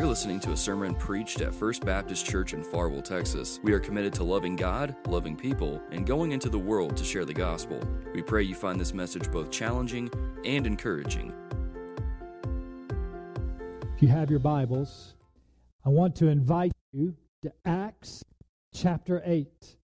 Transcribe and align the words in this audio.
You're 0.00 0.08
listening 0.08 0.40
to 0.40 0.52
a 0.52 0.56
sermon 0.56 0.94
preached 0.94 1.42
at 1.42 1.54
First 1.54 1.84
Baptist 1.84 2.24
Church 2.24 2.54
in 2.54 2.64
Farwell, 2.64 3.02
Texas. 3.02 3.60
We 3.62 3.74
are 3.74 3.78
committed 3.78 4.14
to 4.14 4.24
loving 4.24 4.56
God, 4.56 4.96
loving 5.06 5.36
people, 5.36 5.82
and 5.90 6.06
going 6.06 6.32
into 6.32 6.48
the 6.48 6.58
world 6.58 6.96
to 6.96 7.04
share 7.04 7.26
the 7.26 7.34
gospel. 7.34 7.78
We 8.14 8.22
pray 8.22 8.44
you 8.44 8.54
find 8.54 8.80
this 8.80 8.94
message 8.94 9.30
both 9.30 9.50
challenging 9.50 10.08
and 10.42 10.66
encouraging. 10.66 11.34
If 13.94 14.00
you 14.00 14.08
have 14.08 14.30
your 14.30 14.38
Bibles, 14.38 15.16
I 15.84 15.90
want 15.90 16.16
to 16.16 16.28
invite 16.28 16.72
you 16.92 17.14
to 17.42 17.52
Acts 17.66 18.24
chapter 18.72 19.20
8. 19.22 19.76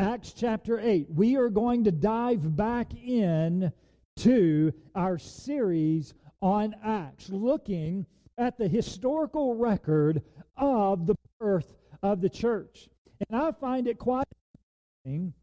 Acts 0.00 0.32
chapter 0.32 0.80
8. 0.80 1.06
We 1.08 1.36
are 1.36 1.50
going 1.50 1.84
to 1.84 1.92
dive 1.92 2.56
back 2.56 2.94
in 2.94 3.72
to 4.16 4.72
our 4.96 5.18
series 5.18 6.14
on 6.42 6.74
Acts, 6.82 7.28
looking 7.30 8.06
at 8.38 8.58
the 8.58 8.68
historical 8.68 9.54
record 9.54 10.22
of 10.56 11.06
the 11.06 11.14
birth 11.38 11.74
of 12.02 12.20
the 12.20 12.28
church. 12.28 12.88
And 13.28 13.40
I 13.40 13.52
find 13.52 13.86
it 13.86 13.98
quite 13.98 14.26
interesting 15.04 15.34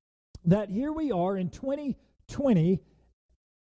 that 0.45 0.70
here 0.70 0.92
we 0.92 1.12
are 1.12 1.38
in 1.38 1.50
2020, 1.50 2.80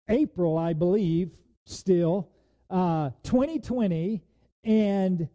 April, 0.10 0.58
I 0.58 0.74
believe, 0.74 1.32
still, 1.66 2.30
uh, 2.70 3.12
2020, 3.24 4.22
and 4.64 5.30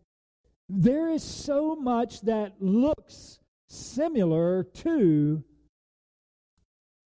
there 0.69 1.09
is 1.09 1.23
so 1.23 1.77
much 1.77 2.21
that 2.23 2.61
looks 2.61 3.39
similar 3.69 4.65
to 4.65 5.43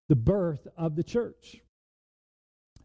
the 0.08 0.16
birth 0.16 0.66
of 0.76 0.96
the 0.96 1.04
church. 1.04 1.60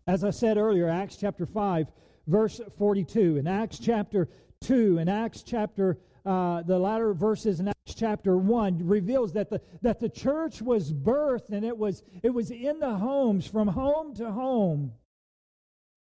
As 0.05 0.23
I 0.23 0.29
said 0.29 0.57
earlier, 0.57 0.87
Acts 0.87 1.17
chapter 1.17 1.45
5, 1.45 1.87
verse 2.27 2.61
42, 2.77 3.37
in 3.37 3.47
Acts 3.47 3.79
chapter 3.79 4.27
2, 4.61 4.99
in 4.99 5.09
Acts 5.09 5.43
chapter 5.43 5.97
uh, 6.27 6.61
the 6.63 6.77
latter 6.77 7.13
verses 7.13 7.61
in 7.61 7.69
Acts 7.69 7.93
chapter 7.95 8.35
1 8.35 8.85
reveals 8.85 9.31
that 9.31 9.49
the, 9.49 9.61
that 9.81 10.01
the 10.01 10.09
church 10.09 10.61
was 10.61 10.91
birthed 10.91 11.51
and 11.51 11.63
it 11.63 11.77
was, 11.77 12.03
it 12.21 12.31
was 12.31 12.51
in 12.51 12.79
the 12.79 12.95
homes, 12.95 13.47
from 13.47 13.69
home 13.69 14.13
to 14.15 14.29
home. 14.29 14.91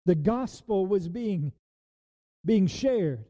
The 0.05 0.15
gospel 0.15 0.85
was 0.85 1.07
being, 1.07 1.53
being 2.43 2.67
shared. 2.67 3.23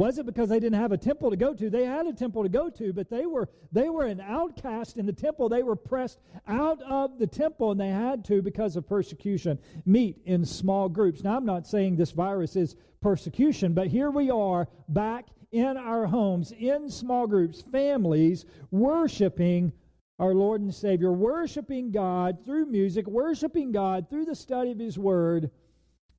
Was 0.00 0.16
it 0.16 0.24
because 0.24 0.48
they 0.48 0.58
didn't 0.58 0.80
have 0.80 0.92
a 0.92 0.96
temple 0.96 1.28
to 1.28 1.36
go 1.36 1.52
to? 1.52 1.68
They 1.68 1.84
had 1.84 2.06
a 2.06 2.14
temple 2.14 2.42
to 2.42 2.48
go 2.48 2.70
to, 2.70 2.90
but 2.90 3.10
they 3.10 3.26
were 3.26 3.50
they 3.70 3.90
were 3.90 4.06
an 4.06 4.18
outcast 4.18 4.96
in 4.96 5.04
the 5.04 5.12
temple. 5.12 5.50
They 5.50 5.62
were 5.62 5.76
pressed 5.76 6.20
out 6.48 6.80
of 6.80 7.18
the 7.18 7.26
temple, 7.26 7.72
and 7.72 7.78
they 7.78 7.90
had 7.90 8.24
to, 8.24 8.40
because 8.40 8.76
of 8.76 8.88
persecution, 8.88 9.58
meet 9.84 10.16
in 10.24 10.46
small 10.46 10.88
groups. 10.88 11.22
Now, 11.22 11.36
I'm 11.36 11.44
not 11.44 11.66
saying 11.66 11.96
this 11.96 12.12
virus 12.12 12.56
is 12.56 12.76
persecution, 13.02 13.74
but 13.74 13.88
here 13.88 14.10
we 14.10 14.30
are 14.30 14.68
back 14.88 15.26
in 15.52 15.76
our 15.76 16.06
homes, 16.06 16.50
in 16.58 16.88
small 16.88 17.26
groups, 17.26 17.60
families, 17.70 18.46
worshiping 18.70 19.70
our 20.18 20.32
Lord 20.32 20.62
and 20.62 20.74
Savior, 20.74 21.12
worshiping 21.12 21.90
God 21.90 22.38
through 22.46 22.64
music, 22.64 23.06
worshiping 23.06 23.70
God 23.70 24.08
through 24.08 24.24
the 24.24 24.34
study 24.34 24.70
of 24.70 24.78
His 24.78 24.98
Word 24.98 25.50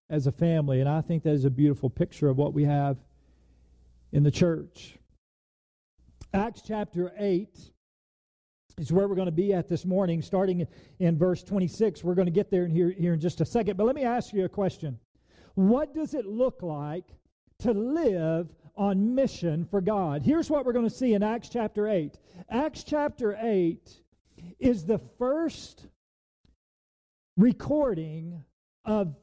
as 0.08 0.28
a 0.28 0.32
family. 0.32 0.82
And 0.82 0.88
I 0.88 1.02
think 1.02 1.23
that 1.23 1.34
is 1.34 1.45
a 1.45 1.50
beautiful 1.50 1.90
picture 1.90 2.30
of 2.30 2.38
what 2.38 2.54
we 2.54 2.66
have 2.66 2.98
in 4.12 4.23
the 4.23 4.31
church. 4.31 4.98
Acts 6.34 6.62
chapter 6.66 7.12
8 7.17 7.50
is 8.78 8.92
where 8.92 9.08
we're 9.08 9.16
going 9.16 9.26
to 9.26 9.31
be 9.31 9.54
at 9.54 9.67
this 9.67 9.86
morning, 9.86 10.22
starting 10.22 10.66
in 11.00 11.17
verse 11.17 11.44
26. 11.44 12.04
We're 12.04 12.16
going 12.16 12.28
to 12.28 12.32
get 12.32 12.50
there 12.50 12.66
in 12.66 12.72
here, 12.72 12.92
here 12.92 13.14
in 13.14 13.20
just 13.20 13.42
a 13.42 13.45
second. 13.45 13.78
But 13.78 13.86
let 13.86 13.95
me 13.95 14.04
ask 14.04 14.34
you 14.34 14.45
a 14.45 14.50
question 14.50 15.00
What 15.56 15.94
does 15.94 16.14
it 16.14 16.26
look 16.26 16.62
like 16.62 17.06
to 17.59 17.72
live 17.72 18.54
on 18.76 19.14
mission 19.14 19.66
for 19.66 19.82
God? 19.82 20.22
Here's 20.22 20.50
what 20.50 20.66
we're 20.66 20.73
going 20.73 20.89
to 20.89 20.95
see 20.95 21.14
in 21.14 21.23
Acts 21.23 21.50
chapter 21.50 21.88
8. 21.88 22.17
Acts 22.50 22.84
chapter 22.84 23.38
8 23.39 23.89
is 24.60 24.86
the 24.86 24.99
first 25.17 25.88
recording 27.38 28.43
of 28.86 29.16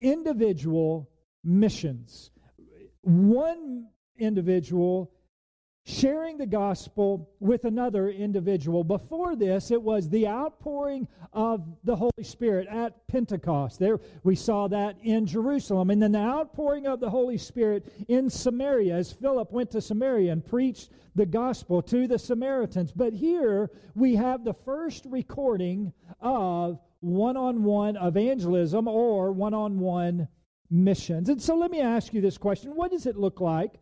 individual 0.00 1.10
missions. 1.42 2.30
One 3.02 3.88
individual 4.18 5.10
sharing 5.86 6.38
the 6.38 6.46
gospel 6.46 7.30
with 7.40 7.64
another 7.64 8.08
individual. 8.08 8.82
Before 8.82 9.36
this, 9.36 9.70
it 9.70 9.82
was 9.82 10.08
the 10.08 10.26
outpouring 10.26 11.06
of 11.34 11.62
the 11.84 11.94
Holy 11.94 12.22
Spirit 12.22 12.66
at 12.68 13.06
Pentecost. 13.06 13.78
There 13.78 14.00
we 14.22 14.34
saw 14.34 14.66
that 14.68 14.96
in 15.02 15.26
Jerusalem. 15.26 15.90
And 15.90 16.02
then 16.02 16.12
the 16.12 16.20
outpouring 16.20 16.86
of 16.86 17.00
the 17.00 17.10
Holy 17.10 17.36
Spirit 17.36 17.92
in 18.08 18.30
Samaria 18.30 18.94
as 18.96 19.12
Philip 19.12 19.52
went 19.52 19.70
to 19.72 19.82
Samaria 19.82 20.32
and 20.32 20.44
preached 20.44 20.90
the 21.14 21.26
gospel 21.26 21.82
to 21.82 22.06
the 22.08 22.18
Samaritans. 22.18 22.90
But 22.90 23.12
here 23.12 23.70
we 23.94 24.14
have 24.14 24.42
the 24.42 24.54
first 24.54 25.04
recording 25.04 25.92
of 26.18 26.78
one-on-one 27.00 27.96
evangelism 27.96 28.88
or 28.88 29.32
one-on-one 29.32 30.28
missions. 30.70 31.28
And 31.28 31.42
so 31.42 31.56
let 31.56 31.70
me 31.70 31.82
ask 31.82 32.14
you 32.14 32.22
this 32.22 32.38
question. 32.38 32.70
What 32.74 32.90
does 32.90 33.04
it 33.04 33.16
look 33.16 33.42
like 33.42 33.74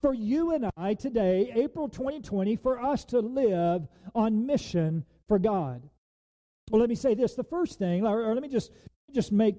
for 0.00 0.14
you 0.14 0.52
and 0.52 0.70
I 0.76 0.94
today, 0.94 1.52
April 1.54 1.88
2020, 1.88 2.56
for 2.56 2.80
us 2.80 3.04
to 3.06 3.20
live 3.20 3.86
on 4.14 4.46
mission 4.46 5.04
for 5.28 5.38
God? 5.38 5.88
Well, 6.70 6.80
let 6.80 6.88
me 6.88 6.94
say 6.94 7.14
this. 7.14 7.34
The 7.34 7.44
first 7.44 7.78
thing, 7.78 8.06
or, 8.06 8.22
or 8.22 8.34
let 8.34 8.42
me 8.42 8.48
just, 8.48 8.72
just 9.12 9.32
make 9.32 9.56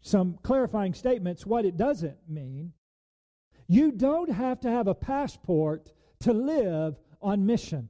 some 0.00 0.38
clarifying 0.42 0.94
statements 0.94 1.46
what 1.46 1.64
it 1.64 1.76
doesn't 1.76 2.18
mean. 2.28 2.72
You 3.66 3.92
don't 3.92 4.30
have 4.30 4.60
to 4.60 4.70
have 4.70 4.86
a 4.86 4.94
passport 4.94 5.92
to 6.20 6.32
live 6.32 6.96
on 7.20 7.46
mission. 7.46 7.88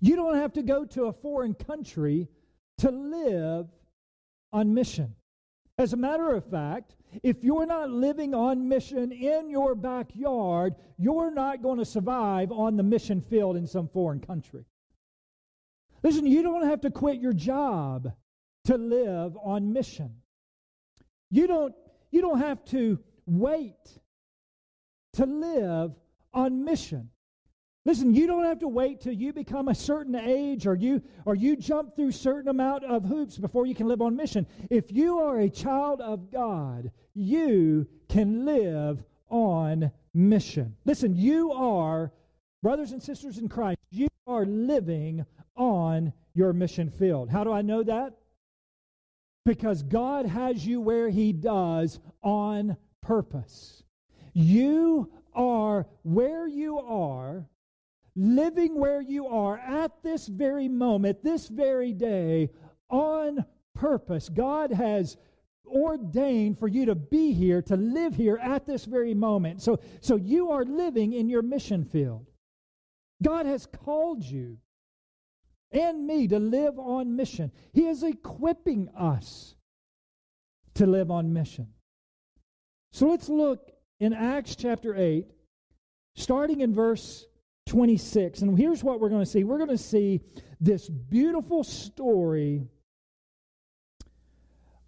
You 0.00 0.16
don't 0.16 0.36
have 0.36 0.52
to 0.54 0.62
go 0.62 0.84
to 0.84 1.04
a 1.04 1.12
foreign 1.12 1.54
country 1.54 2.28
to 2.78 2.90
live 2.90 3.66
on 4.52 4.74
mission. 4.74 5.14
As 5.78 5.92
a 5.92 5.96
matter 5.96 6.34
of 6.34 6.44
fact, 6.44 6.96
if 7.22 7.44
you're 7.44 7.66
not 7.66 7.90
living 7.90 8.34
on 8.34 8.68
mission 8.68 9.12
in 9.12 9.48
your 9.48 9.76
backyard, 9.76 10.74
you're 10.96 11.30
not 11.30 11.62
going 11.62 11.78
to 11.78 11.84
survive 11.84 12.50
on 12.50 12.76
the 12.76 12.82
mission 12.82 13.20
field 13.20 13.56
in 13.56 13.66
some 13.66 13.88
foreign 13.88 14.20
country. 14.20 14.64
Listen, 16.02 16.26
you 16.26 16.42
don't 16.42 16.66
have 16.66 16.80
to 16.80 16.90
quit 16.90 17.20
your 17.20 17.32
job 17.32 18.12
to 18.64 18.76
live 18.76 19.36
on 19.42 19.72
mission. 19.72 20.16
You 21.30 21.46
don't, 21.46 21.74
you 22.10 22.20
don't 22.22 22.40
have 22.40 22.64
to 22.66 22.98
wait 23.26 24.00
to 25.14 25.26
live 25.26 25.92
on 26.34 26.64
mission. 26.64 27.10
Listen, 27.88 28.14
you 28.14 28.26
don't 28.26 28.44
have 28.44 28.58
to 28.58 28.68
wait 28.68 29.00
till 29.00 29.14
you 29.14 29.32
become 29.32 29.68
a 29.68 29.74
certain 29.74 30.14
age 30.14 30.66
or 30.66 30.74
you 30.74 31.02
or 31.24 31.34
you 31.34 31.56
jump 31.56 31.96
through 31.96 32.12
certain 32.12 32.50
amount 32.50 32.84
of 32.84 33.02
hoops 33.02 33.38
before 33.38 33.64
you 33.64 33.74
can 33.74 33.88
live 33.88 34.02
on 34.02 34.14
mission. 34.14 34.46
If 34.68 34.92
you 34.92 35.20
are 35.20 35.38
a 35.38 35.48
child 35.48 36.02
of 36.02 36.30
God, 36.30 36.90
you 37.14 37.88
can 38.10 38.44
live 38.44 39.02
on 39.30 39.90
mission. 40.12 40.76
Listen, 40.84 41.16
you 41.16 41.50
are 41.52 42.12
brothers 42.62 42.92
and 42.92 43.02
sisters 43.02 43.38
in 43.38 43.48
Christ, 43.48 43.78
you 43.90 44.08
are 44.26 44.44
living 44.44 45.24
on 45.56 46.12
your 46.34 46.52
mission 46.52 46.90
field. 46.90 47.30
How 47.30 47.42
do 47.42 47.52
I 47.52 47.62
know 47.62 47.82
that? 47.84 48.12
Because 49.46 49.82
God 49.82 50.26
has 50.26 50.66
you 50.66 50.82
where 50.82 51.08
he 51.08 51.32
does 51.32 52.00
on 52.22 52.76
purpose. 53.00 53.82
You 54.34 55.10
are 55.34 55.86
where 56.02 56.46
you 56.46 56.80
are 56.80 57.46
living 58.18 58.74
where 58.74 59.00
you 59.00 59.28
are 59.28 59.58
at 59.58 60.02
this 60.02 60.26
very 60.26 60.68
moment, 60.68 61.22
this 61.22 61.46
very 61.46 61.92
day, 61.92 62.50
on 62.90 63.44
purpose. 63.74 64.28
God 64.28 64.72
has 64.72 65.16
ordained 65.64 66.58
for 66.58 66.66
you 66.66 66.86
to 66.86 66.96
be 66.96 67.32
here, 67.32 67.62
to 67.62 67.76
live 67.76 68.14
here 68.14 68.38
at 68.42 68.66
this 68.66 68.86
very 68.86 69.14
moment. 69.14 69.62
So, 69.62 69.78
so 70.00 70.16
you 70.16 70.50
are 70.50 70.64
living 70.64 71.12
in 71.12 71.28
your 71.28 71.42
mission 71.42 71.84
field. 71.84 72.26
God 73.22 73.46
has 73.46 73.66
called 73.66 74.24
you 74.24 74.58
and 75.70 76.06
me 76.06 76.26
to 76.28 76.38
live 76.38 76.78
on 76.78 77.14
mission. 77.14 77.52
He 77.72 77.86
is 77.86 78.02
equipping 78.02 78.88
us 78.98 79.54
to 80.74 80.86
live 80.86 81.10
on 81.10 81.32
mission. 81.32 81.68
So 82.90 83.06
let's 83.06 83.28
look 83.28 83.70
in 84.00 84.12
Acts 84.12 84.56
chapter 84.56 84.96
8, 84.96 85.26
starting 86.16 86.62
in 86.62 86.74
verse 86.74 87.26
26. 87.68 88.42
And 88.42 88.58
here's 88.58 88.82
what 88.82 89.00
we're 89.00 89.10
going 89.10 89.24
to 89.24 89.30
see 89.30 89.44
we're 89.44 89.58
going 89.58 89.68
to 89.68 89.78
see 89.78 90.20
this 90.60 90.88
beautiful 90.88 91.62
story 91.62 92.66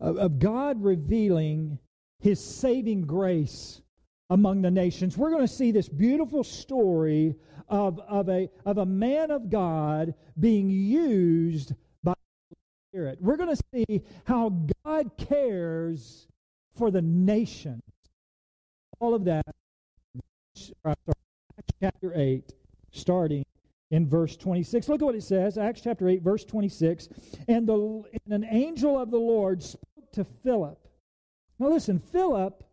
of, 0.01 0.17
of 0.17 0.39
God 0.39 0.83
revealing 0.83 1.79
his 2.19 2.43
saving 2.43 3.03
grace 3.03 3.83
among 4.31 4.63
the 4.63 4.71
nations. 4.71 5.17
We're 5.17 5.31
going 5.31 5.47
to 5.47 5.53
see 5.53 5.71
this 5.73 5.89
beautiful 5.89 6.43
story 6.43 7.35
of, 7.69 8.01
of, 8.01 8.29
a, 8.29 8.49
of 8.65 8.79
a 8.79 8.87
man 8.87 9.31
of 9.31 9.51
God 9.51 10.15
being 10.39 10.71
used 10.71 11.75
by 12.03 12.15
the 12.51 12.57
Spirit. 12.91 13.19
We're 13.21 13.37
going 13.37 13.55
to 13.55 13.63
see 13.75 14.03
how 14.25 14.51
God 14.85 15.11
cares 15.17 16.27
for 16.77 16.91
the 16.91 17.03
nations. 17.03 17.83
all 19.01 19.15
of 19.15 19.25
that, 19.25 19.45
chapter 21.81 22.13
8, 22.15 22.53
starting 22.91 23.45
in 23.91 24.09
verse 24.09 24.37
26. 24.37 24.89
Look 24.89 25.03
at 25.03 25.05
what 25.05 25.15
it 25.15 25.23
says, 25.23 25.59
Acts 25.59 25.81
chapter 25.81 26.09
8, 26.09 26.23
verse 26.23 26.45
26. 26.45 27.09
And, 27.49 27.67
the, 27.67 28.03
and 28.25 28.45
an 28.45 28.47
angel 28.49 28.99
of 28.99 29.11
the 29.11 29.19
Lord 29.19 29.63
spoke 29.63 30.13
to 30.13 30.25
Philip. 30.25 30.79
Now 31.59 31.69
listen, 31.69 31.99
Philip, 31.99 32.65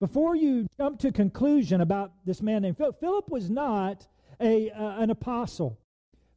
before 0.00 0.34
you 0.34 0.66
jump 0.78 0.98
to 1.00 1.12
conclusion 1.12 1.80
about 1.80 2.12
this 2.24 2.42
man 2.42 2.62
named 2.62 2.76
Philip, 2.76 3.00
Philip 3.00 3.28
was 3.28 3.50
not 3.50 4.06
a, 4.40 4.70
uh, 4.70 5.00
an 5.00 5.10
apostle. 5.10 5.78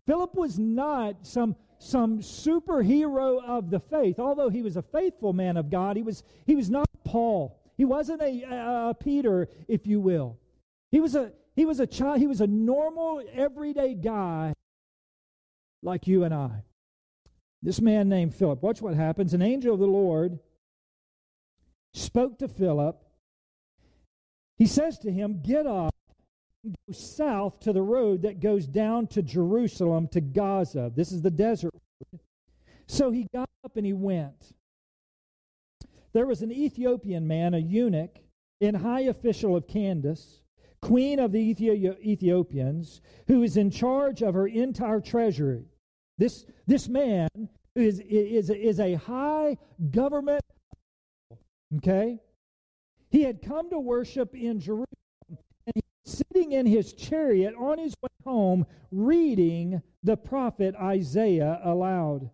Philip 0.05 0.35
was 0.35 0.57
not 0.57 1.15
some, 1.25 1.55
some 1.77 2.19
superhero 2.19 3.43
of 3.43 3.69
the 3.69 3.79
faith. 3.79 4.19
Although 4.19 4.49
he 4.49 4.61
was 4.61 4.77
a 4.77 4.81
faithful 4.81 5.33
man 5.33 5.57
of 5.57 5.69
God, 5.69 5.97
he 5.97 6.03
was, 6.03 6.23
he 6.45 6.55
was 6.55 6.69
not 6.69 6.87
Paul. 7.03 7.59
He 7.77 7.85
wasn't 7.85 8.21
a, 8.21 8.43
a, 8.43 8.89
a 8.89 8.93
Peter, 8.93 9.47
if 9.67 9.87
you 9.87 9.99
will. 9.99 10.37
He 10.91 10.99
was 10.99 11.15
a, 11.15 11.31
he 11.59 11.65
was 11.65 11.81
a 11.81 11.87
child, 11.87 12.19
he 12.19 12.27
was 12.27 12.39
a 12.39 12.47
normal, 12.47 13.21
everyday 13.33 13.93
guy 13.93 14.53
like 15.83 16.07
you 16.07 16.23
and 16.23 16.33
I. 16.33 16.63
This 17.61 17.81
man 17.81 18.07
named 18.07 18.33
Philip. 18.33 18.63
Watch 18.63 18.81
what 18.81 18.93
happens. 18.93 19.33
An 19.33 19.41
angel 19.41 19.73
of 19.73 19.81
the 19.81 19.85
Lord 19.85 20.39
spoke 21.93 22.39
to 22.39 22.47
Philip. 22.47 23.03
He 24.57 24.67
says 24.67 24.99
to 24.99 25.11
him, 25.11 25.41
Get 25.41 25.67
up 25.67 25.93
and 26.63 26.77
go 26.87 26.93
south 26.93 27.59
to 27.59 27.73
the 27.73 27.81
road 27.81 28.21
that 28.21 28.39
goes 28.39 28.65
down 28.65 29.07
to 29.07 29.21
Jerusalem 29.21 30.07
to 30.13 30.21
Gaza. 30.21 30.93
This 30.95 31.11
is 31.11 31.21
the 31.21 31.29
desert 31.29 31.73
road. 31.73 32.21
So 32.87 33.11
he 33.11 33.27
got 33.33 33.49
up 33.65 33.75
and 33.75 33.85
he 33.85 33.91
went. 33.91 34.53
There 36.13 36.25
was 36.25 36.41
an 36.41 36.53
Ethiopian 36.53 37.27
man, 37.27 37.53
a 37.53 37.59
eunuch, 37.59 38.17
in 38.61 38.75
high 38.75 39.01
official 39.01 39.57
of 39.57 39.67
Candace 39.67 40.38
queen 40.81 41.19
of 41.19 41.31
the 41.31 41.39
Ethiopians, 41.39 43.01
who 43.27 43.43
is 43.43 43.57
in 43.57 43.69
charge 43.69 44.21
of 44.21 44.33
her 44.33 44.47
entire 44.47 45.01
treasury. 45.01 45.65
This, 46.17 46.45
this 46.67 46.87
man 46.87 47.29
is, 47.75 47.99
is, 47.99 48.49
is 48.49 48.79
a 48.79 48.95
high 48.95 49.57
government, 49.91 50.41
okay? 51.77 52.19
He 53.09 53.23
had 53.23 53.41
come 53.41 53.69
to 53.69 53.79
worship 53.79 54.35
in 54.35 54.59
Jerusalem, 54.59 54.85
and 55.29 55.73
he 55.75 55.81
was 56.05 56.23
sitting 56.33 56.51
in 56.51 56.65
his 56.65 56.93
chariot 56.93 57.55
on 57.57 57.77
his 57.77 57.93
way 58.01 58.09
home, 58.23 58.65
reading 58.91 59.81
the 60.03 60.17
prophet 60.17 60.75
Isaiah 60.75 61.59
aloud. 61.63 62.29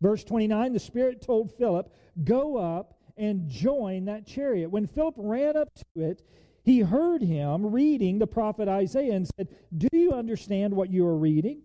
Verse 0.00 0.24
29 0.24 0.72
the 0.72 0.78
Spirit 0.78 1.22
told 1.22 1.52
Philip, 1.56 1.92
Go 2.24 2.56
up 2.56 2.98
and 3.16 3.48
join 3.48 4.04
that 4.06 4.26
chariot. 4.26 4.70
When 4.70 4.86
Philip 4.86 5.14
ran 5.16 5.56
up 5.56 5.68
to 5.74 6.02
it, 6.02 6.22
he 6.66 6.80
heard 6.80 7.22
him 7.22 7.64
reading 7.64 8.18
the 8.18 8.26
prophet 8.26 8.66
Isaiah 8.68 9.14
and 9.14 9.28
said, 9.36 9.48
Do 9.78 9.88
you 9.92 10.12
understand 10.12 10.74
what 10.74 10.90
you 10.90 11.06
are 11.06 11.16
reading? 11.16 11.62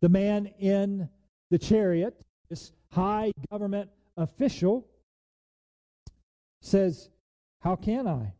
The 0.00 0.08
man 0.08 0.46
in 0.58 1.08
the 1.50 1.58
chariot, 1.58 2.20
this 2.50 2.72
high 2.90 3.30
government 3.48 3.88
official, 4.16 4.88
says, 6.60 7.10
How 7.60 7.76
can 7.76 8.08
I? 8.08 8.32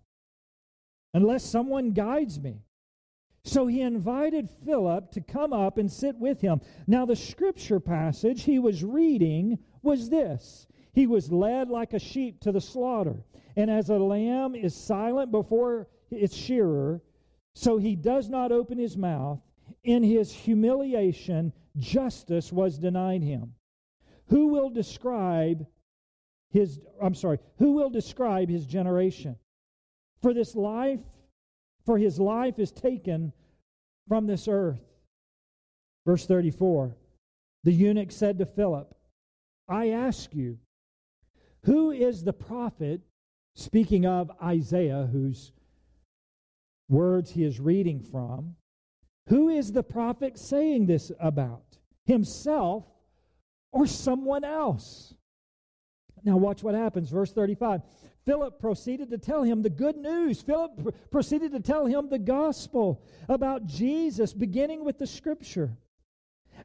Unless 1.15 1.45
someone 1.45 1.93
guides 1.93 2.41
me. 2.41 2.65
So 3.45 3.69
he 3.69 3.83
invited 3.83 4.51
Philip 4.65 5.13
to 5.13 5.21
come 5.21 5.53
up 5.53 5.79
and 5.79 5.91
sit 5.91 6.17
with 6.17 6.41
him. 6.41 6.61
Now, 6.89 7.07
the 7.07 7.15
scripture 7.15 7.79
passage 7.79 8.43
he 8.43 8.59
was 8.59 8.83
reading 8.83 9.61
was 9.83 10.11
this 10.11 10.67
He 10.93 11.07
was 11.07 11.31
led 11.31 11.71
like 11.71 11.93
a 11.93 12.01
sheep 12.01 12.41
to 12.41 12.51
the 12.51 12.61
slaughter 12.61 13.23
and 13.57 13.71
as 13.71 13.89
a 13.89 13.99
lamb 13.99 14.55
is 14.55 14.75
silent 14.75 15.31
before 15.31 15.89
its 16.11 16.37
shearer, 16.37 17.01
so 17.55 17.79
he 17.79 17.97
does 17.97 18.29
not 18.29 18.53
open 18.53 18.79
his 18.79 18.97
mouth. 18.97 19.41
In 19.83 20.03
his 20.03 20.31
humiliation, 20.31 21.53
justice 21.79 22.53
was 22.53 22.79
denied 22.79 23.23
him. 23.23 23.55
Who 24.29 24.49
will 24.49 24.71
describe 24.71 25.67
his, 26.51 26.81
I'm 27.03 27.15
sorry, 27.15 27.39
who 27.59 27.73
will 27.73 27.91
describe 27.91 28.49
his 28.49 28.67
generation? 28.67 29.37
For 30.23 30.35
this 30.35 30.55
life, 30.55 31.01
for 31.85 31.99
his 31.99 32.19
life 32.19 32.59
is 32.59 32.73
taken 32.73 33.33
from 34.09 34.27
this 34.27 34.49
earth. 34.49 34.81
Verse 36.05 36.27
34 36.27 36.97
The 37.65 37.73
eunuch 37.73 38.13
said 38.13 38.39
to 38.39 38.47
Philip, 38.47 38.95
I 39.69 39.91
ask 39.91 40.35
you, 40.35 40.59
who 41.65 41.91
is 41.91 42.23
the 42.23 42.33
prophet 42.33 43.01
Speaking 43.57 44.05
of 44.05 44.31
Isaiah, 44.43 45.09
whose 45.11 45.51
words 46.91 47.31
he 47.31 47.43
is 47.43 47.59
reading 47.59 48.01
from, 48.01 48.55
who 49.29 49.49
is 49.49 49.73
the 49.73 49.83
prophet 49.83 50.39
saying 50.39 50.87
this 50.87 51.11
about? 51.19 51.79
Himself 52.05 52.85
or 53.73 53.87
someone 53.87 54.45
else? 54.45 55.15
Now, 56.23 56.37
watch 56.37 56.63
what 56.63 56.75
happens. 56.75 57.11
Verse 57.11 57.33
35. 57.33 57.81
Philip 58.27 58.61
proceeded 58.61 59.09
to 59.11 59.19
tell 59.19 59.43
him 59.43 59.63
the 59.63 59.71
good 59.71 59.97
news. 59.97 60.43
Philip 60.43 60.73
pr- 60.83 60.91
proceeded 61.11 61.53
to 61.53 61.61
tell 61.61 61.87
him 61.87 62.11
the 62.11 62.19
gospel 62.19 63.03
about 63.27 63.65
Jesus, 63.65 64.35
beginning 64.35 64.85
with 64.85 64.99
the 64.99 65.07
scripture 65.07 65.79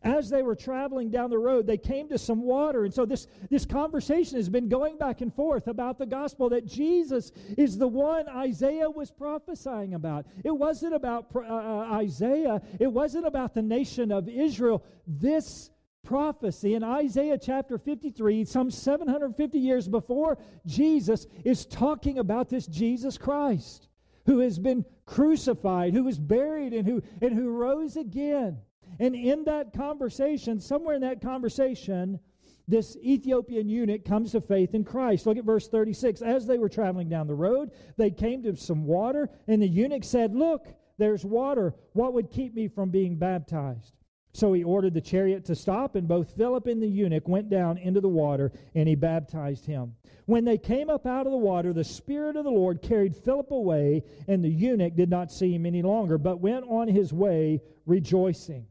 as 0.04 0.30
they 0.30 0.42
were 0.42 0.56
traveling 0.56 1.12
down 1.12 1.30
the 1.30 1.38
road, 1.38 1.68
they 1.68 1.78
came 1.78 2.10
to 2.10 2.18
some 2.18 2.42
water. 2.42 2.86
And 2.86 2.94
so 2.94 3.06
this, 3.06 3.28
this 3.50 3.66
conversation 3.66 4.38
has 4.38 4.50
been 4.50 4.68
going 4.68 4.98
back 4.98 5.22
and 5.22 5.34
forth 5.34 5.68
about 5.68 6.00
the 6.00 6.06
gospel 6.06 6.50
that 6.50 6.66
Jesus 6.66 7.32
is 7.58 7.78
the 7.78 7.88
one 7.88 8.28
Isaiah 8.28 8.90
was 8.90 9.12
prophesying 9.12 9.94
about. 9.94 10.26
It 10.44 10.52
wasn't 10.52 10.96
about 10.96 11.28
uh, 11.36 11.40
uh, 11.40 11.88
Isaiah, 11.94 12.62
it 12.80 12.88
wasn't 12.88 13.28
about 13.28 13.54
the 13.54 13.62
nation 13.62 14.12
of 14.12 14.28
Israel. 14.28 14.84
This 15.06 15.70
prophecy 16.04 16.74
in 16.74 16.84
Isaiah 16.84 17.38
chapter 17.38 17.78
53, 17.78 18.46
some 18.46 18.72
750 18.72 19.60
years 19.60 19.88
before 19.88 20.40
Jesus, 20.66 21.28
is 21.46 21.66
talking 21.68 22.18
about 22.18 22.50
this 22.50 22.66
Jesus 22.66 23.20
Christ 23.20 23.88
who 24.26 24.40
has 24.40 24.58
been 24.58 24.86
crucified, 25.06 25.94
who 25.94 26.04
was 26.04 26.20
buried, 26.20 26.74
and 26.74 26.88
who, 26.88 27.02
and 27.22 27.34
who 27.34 27.50
rose 27.50 27.98
again. 27.98 28.60
And 29.00 29.16
in 29.16 29.44
that 29.46 29.74
conversation, 29.74 30.60
somewhere 30.60 30.96
in 30.96 31.02
that 31.02 31.22
conversation, 31.22 32.20
this 32.68 32.96
Ethiopian 32.98 33.68
eunuch 33.68 34.06
comes 34.06 34.32
to 34.32 34.42
faith 34.42 34.74
in 34.74 34.84
Christ. 34.84 35.26
Look 35.26 35.38
at 35.38 35.44
verse 35.44 35.68
36. 35.68 36.22
As 36.22 36.46
they 36.46 36.58
were 36.58 36.70
traveling 36.70 37.10
down 37.10 37.28
the 37.28 37.34
road, 37.34 37.72
they 37.98 38.12
came 38.12 38.44
to 38.44 38.56
some 38.56 38.86
water, 38.86 39.30
and 39.48 39.62
the 39.62 39.68
eunuch 39.68 40.04
said, 40.04 40.34
Look, 40.34 40.68
there's 40.98 41.26
water. 41.26 41.74
What 41.94 42.14
would 42.14 42.32
keep 42.32 42.54
me 42.54 42.68
from 42.68 42.90
being 42.90 43.18
baptized? 43.18 43.94
So 44.34 44.54
he 44.54 44.64
ordered 44.64 44.94
the 44.94 45.02
chariot 45.02 45.44
to 45.46 45.56
stop, 45.56 45.96
and 45.96 46.08
both 46.08 46.38
Philip 46.38 46.68
and 46.68 46.82
the 46.82 46.88
eunuch 46.88 47.28
went 47.28 47.50
down 47.50 47.78
into 47.78 48.00
the 48.00 48.08
water, 48.08 48.54
and 48.76 48.88
he 48.88 48.96
baptized 48.96 49.66
him. 49.66 49.96
When 50.26 50.46
they 50.46 50.58
came 50.58 50.90
up 50.90 51.06
out 51.06 51.26
of 51.26 51.34
the 51.34 51.38
water, 51.38 51.74
the 51.74 51.84
Spirit 51.84 52.38
of 52.38 52.46
the 52.46 52.52
Lord 52.52 52.82
carried 52.82 53.16
Philip 53.16 53.52
away, 53.52 54.04
and 54.30 54.42
the 54.42 54.50
eunuch 54.50 54.96
did 54.96 55.10
not 55.10 55.32
see 55.32 55.54
him 55.54 55.66
any 55.66 55.82
longer, 55.82 56.18
but 56.18 56.40
went 56.40 56.66
on 56.70 56.88
his 56.88 57.12
way 57.12 57.62
rejoicing. 57.86 58.68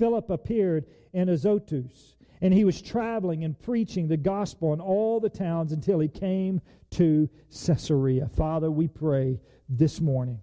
Philip 0.00 0.30
appeared 0.30 0.86
in 1.12 1.28
Azotus, 1.28 2.16
and 2.40 2.54
he 2.54 2.64
was 2.64 2.80
traveling 2.80 3.44
and 3.44 3.60
preaching 3.60 4.08
the 4.08 4.16
gospel 4.16 4.72
in 4.72 4.80
all 4.80 5.20
the 5.20 5.28
towns 5.28 5.72
until 5.72 6.00
he 6.00 6.08
came 6.08 6.62
to 6.92 7.28
Caesarea. 7.50 8.26
Father, 8.34 8.70
we 8.70 8.88
pray 8.88 9.38
this 9.68 10.00
morning 10.00 10.40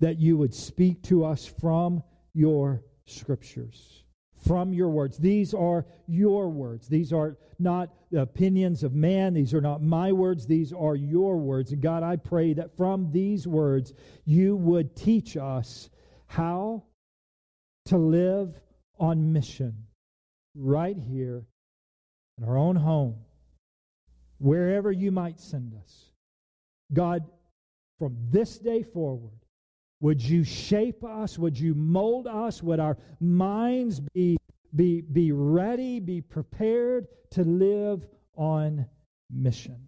that 0.00 0.18
you 0.18 0.38
would 0.38 0.54
speak 0.54 1.02
to 1.02 1.22
us 1.22 1.44
from 1.44 2.02
your 2.32 2.82
scriptures, 3.04 4.04
from 4.38 4.72
your 4.72 4.88
words. 4.88 5.18
These 5.18 5.52
are 5.52 5.84
your 6.06 6.48
words. 6.48 6.88
These 6.88 7.12
are 7.12 7.36
not 7.58 7.90
the 8.10 8.22
opinions 8.22 8.82
of 8.84 8.94
man. 8.94 9.34
These 9.34 9.52
are 9.52 9.60
not 9.60 9.82
my 9.82 10.12
words. 10.12 10.46
These 10.46 10.72
are 10.72 10.96
your 10.96 11.36
words. 11.36 11.72
And 11.72 11.82
God, 11.82 12.02
I 12.02 12.16
pray 12.16 12.54
that 12.54 12.74
from 12.74 13.12
these 13.12 13.46
words 13.46 13.92
you 14.24 14.56
would 14.56 14.96
teach 14.96 15.36
us 15.36 15.90
how 16.26 16.84
to 17.86 17.98
live 17.98 18.54
on 18.98 19.32
mission 19.32 19.74
right 20.54 20.96
here 20.96 21.44
in 22.38 22.44
our 22.44 22.56
own 22.56 22.76
home, 22.76 23.16
wherever 24.38 24.90
you 24.90 25.12
might 25.12 25.38
send 25.38 25.74
us. 25.74 26.10
God, 26.92 27.22
from 27.98 28.16
this 28.30 28.58
day 28.58 28.82
forward, 28.82 29.38
would 30.00 30.20
you 30.20 30.44
shape 30.44 31.04
us? 31.04 31.38
Would 31.38 31.58
you 31.58 31.74
mold 31.74 32.26
us? 32.26 32.62
Would 32.62 32.80
our 32.80 32.98
minds 33.20 34.00
be, 34.00 34.36
be, 34.74 35.00
be 35.00 35.32
ready, 35.32 36.00
be 36.00 36.20
prepared 36.20 37.06
to 37.30 37.42
live 37.42 38.04
on 38.36 38.86
mission? 39.30 39.78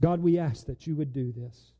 God, 0.00 0.20
we 0.20 0.38
ask 0.38 0.66
that 0.66 0.86
you 0.86 0.96
would 0.96 1.12
do 1.12 1.32
this. 1.32 1.72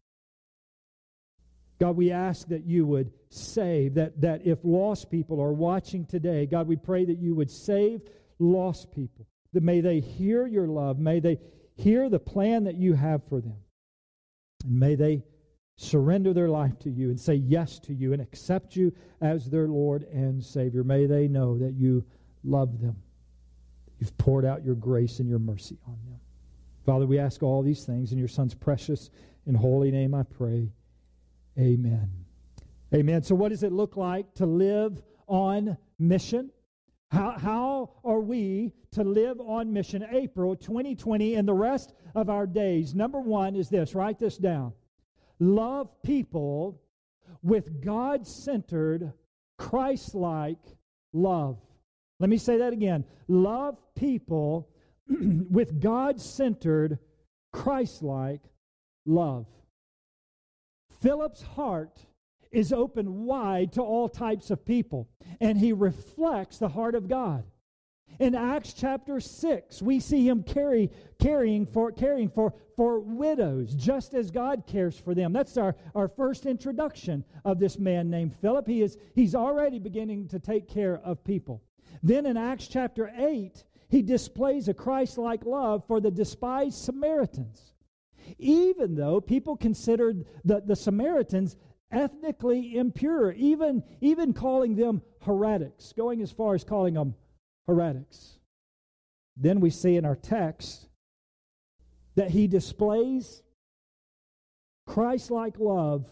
God, 1.83 1.97
we 1.97 2.13
ask 2.13 2.47
that 2.47 2.65
you 2.65 2.87
would 2.87 3.11
save, 3.29 3.95
that, 3.95 4.21
that 4.21 4.47
if 4.47 4.61
lost 4.63 5.11
people 5.11 5.41
are 5.43 5.53
watching 5.53 6.07
today, 6.07 6.47
God, 6.47 6.69
we 6.69 6.77
pray 6.77 7.05
that 7.05 7.19
you 7.19 7.35
would 7.35 7.51
save 7.51 8.03
lost 8.39 8.93
people. 8.93 9.27
That 9.53 9.65
may 9.65 9.81
they 9.81 9.99
hear 9.99 10.47
your 10.47 10.69
love, 10.69 11.01
may 11.01 11.19
they 11.19 11.41
hear 11.75 12.09
the 12.09 12.21
plan 12.21 12.63
that 12.65 12.77
you 12.77 12.95
have 12.95 13.25
for 13.29 13.41
them. 13.41 13.57
And 14.65 14.79
may 14.79 14.95
they 14.95 15.25
surrender 15.75 16.33
their 16.33 16.49
life 16.49 16.79
to 16.83 16.89
you 16.89 17.09
and 17.09 17.19
say 17.19 17.35
yes 17.35 17.81
to 17.81 17.93
you 17.93 18.13
and 18.13 18.23
accept 18.23 18.77
you 18.77 18.93
as 19.21 19.51
their 19.51 19.67
Lord 19.67 20.05
and 20.05 20.41
Savior. 20.41 20.85
May 20.85 21.07
they 21.07 21.27
know 21.27 21.59
that 21.59 21.75
you 21.75 22.05
love 22.45 22.81
them. 22.81 22.95
You've 23.99 24.17
poured 24.19 24.45
out 24.45 24.65
your 24.65 24.77
grace 24.77 25.19
and 25.19 25.29
your 25.29 25.41
mercy 25.41 25.79
on 25.89 25.99
them. 26.09 26.21
Father, 26.87 27.07
we 27.07 27.19
ask 27.19 27.43
all 27.43 27.61
these 27.61 27.85
things 27.85 28.13
in 28.13 28.19
your 28.19 28.29
Son's 28.29 28.55
precious 28.55 29.11
and 29.47 29.57
holy 29.57 29.91
name, 29.91 30.15
I 30.15 30.23
pray. 30.23 30.71
Amen. 31.59 32.11
Amen. 32.95 33.23
So, 33.23 33.35
what 33.35 33.51
does 33.51 33.63
it 33.63 33.73
look 33.73 33.97
like 33.97 34.35
to 34.35 34.47
live 34.47 35.03
on 35.27 35.77
mission? 35.99 36.51
How, 37.11 37.33
how 37.33 37.91
are 38.05 38.21
we 38.21 38.73
to 38.93 39.05
live 39.05 39.39
on 39.41 39.73
mission 39.73 40.07
April 40.13 40.57
2020 40.57 41.35
and 41.35 41.47
the 41.47 41.55
rest 41.55 41.93
of 42.15 42.31
our 42.31 42.47
days? 42.47 42.95
Number 42.95 43.21
one 43.21 43.55
is 43.55 43.69
this 43.69 43.95
write 43.95 44.19
this 44.19 44.39
down 44.39 44.73
love 45.39 45.91
people 46.03 46.81
with 47.43 47.83
God 47.83 48.27
centered, 48.27 49.13
Christ 49.59 50.15
like 50.15 50.59
love. 51.13 51.59
Let 52.19 52.31
me 52.31 52.39
say 52.39 52.59
that 52.59 52.73
again. 52.73 53.05
Love 53.29 53.79
people 53.95 54.71
with 55.09 55.81
God 55.81 56.21
centered, 56.21 56.99
Christ 57.53 58.03
like 58.03 58.43
love. 59.05 59.47
Philip's 61.03 61.43
heart 61.43 61.99
is 62.53 62.73
open 62.73 63.25
wide 63.25 63.73
to 63.73 63.83
all 63.83 64.09
types 64.09 64.51
of 64.51 64.65
people, 64.65 65.09
and 65.41 65.59
he 65.59 65.73
reflects 65.73 66.59
the 66.59 66.69
heart 66.69 66.95
of 66.95 67.09
God. 67.09 67.45
In 68.21 68.35
Acts 68.35 68.73
chapter 68.75 69.19
6, 69.19 69.83
we 69.83 69.99
see 69.99 70.29
him 70.29 70.43
carry, 70.43 70.91
carrying 71.19 71.67
for, 71.67 71.91
caring 71.91 72.29
for, 72.29 72.55
for 72.77 73.01
widows, 73.01 73.75
just 73.75 74.15
as 74.15 74.31
God 74.31 74.65
cares 74.67 74.97
for 74.97 75.15
them. 75.15 75.33
That's 75.33 75.57
our, 75.57 75.75
our 75.95 76.09
first 76.09 76.47
introduction 76.47 77.25
of 77.45 77.59
this 77.59 77.79
man 77.79 78.11
named 78.11 78.37
Philip. 78.41 78.67
He 78.67 78.83
is, 78.83 78.99
he's 79.15 79.35
already 79.35 79.79
beginning 79.79 80.29
to 80.29 80.39
take 80.39 80.69
care 80.69 80.99
of 80.99 81.25
people. 81.25 81.63
Then 82.03 82.27
in 82.27 82.37
Acts 82.37 82.69
chapter 82.69 83.11
8, 83.17 83.65
he 83.89 84.03
displays 84.03 84.69
a 84.69 84.75
Christ 84.75 85.19
like 85.19 85.45
love 85.47 85.85
for 85.87 86.01
the 86.01 86.11
despised 86.11 86.79
Samaritans. 86.79 87.72
Even 88.39 88.95
though 88.95 89.21
people 89.21 89.57
considered 89.57 90.25
the, 90.45 90.63
the 90.65 90.77
Samaritans 90.77 91.57
ethnically 91.91 92.77
impure, 92.77 93.33
even, 93.33 93.83
even 94.01 94.33
calling 94.33 94.75
them 94.75 95.03
heretics, 95.23 95.93
going 95.93 96.23
as 96.23 96.31
far 96.31 96.55
as 96.55 96.65
calling 96.65 96.95
them 96.95 97.15
heretics. 97.67 98.39
Then 99.37 99.61
we 99.61 99.71
see 99.71 99.97
in 99.97 100.05
our 100.05 100.17
text 100.17 100.89
that 102.15 102.31
he 102.31 102.47
displays 102.47 103.43
Christ 104.87 105.31
like 105.31 105.59
love 105.59 106.11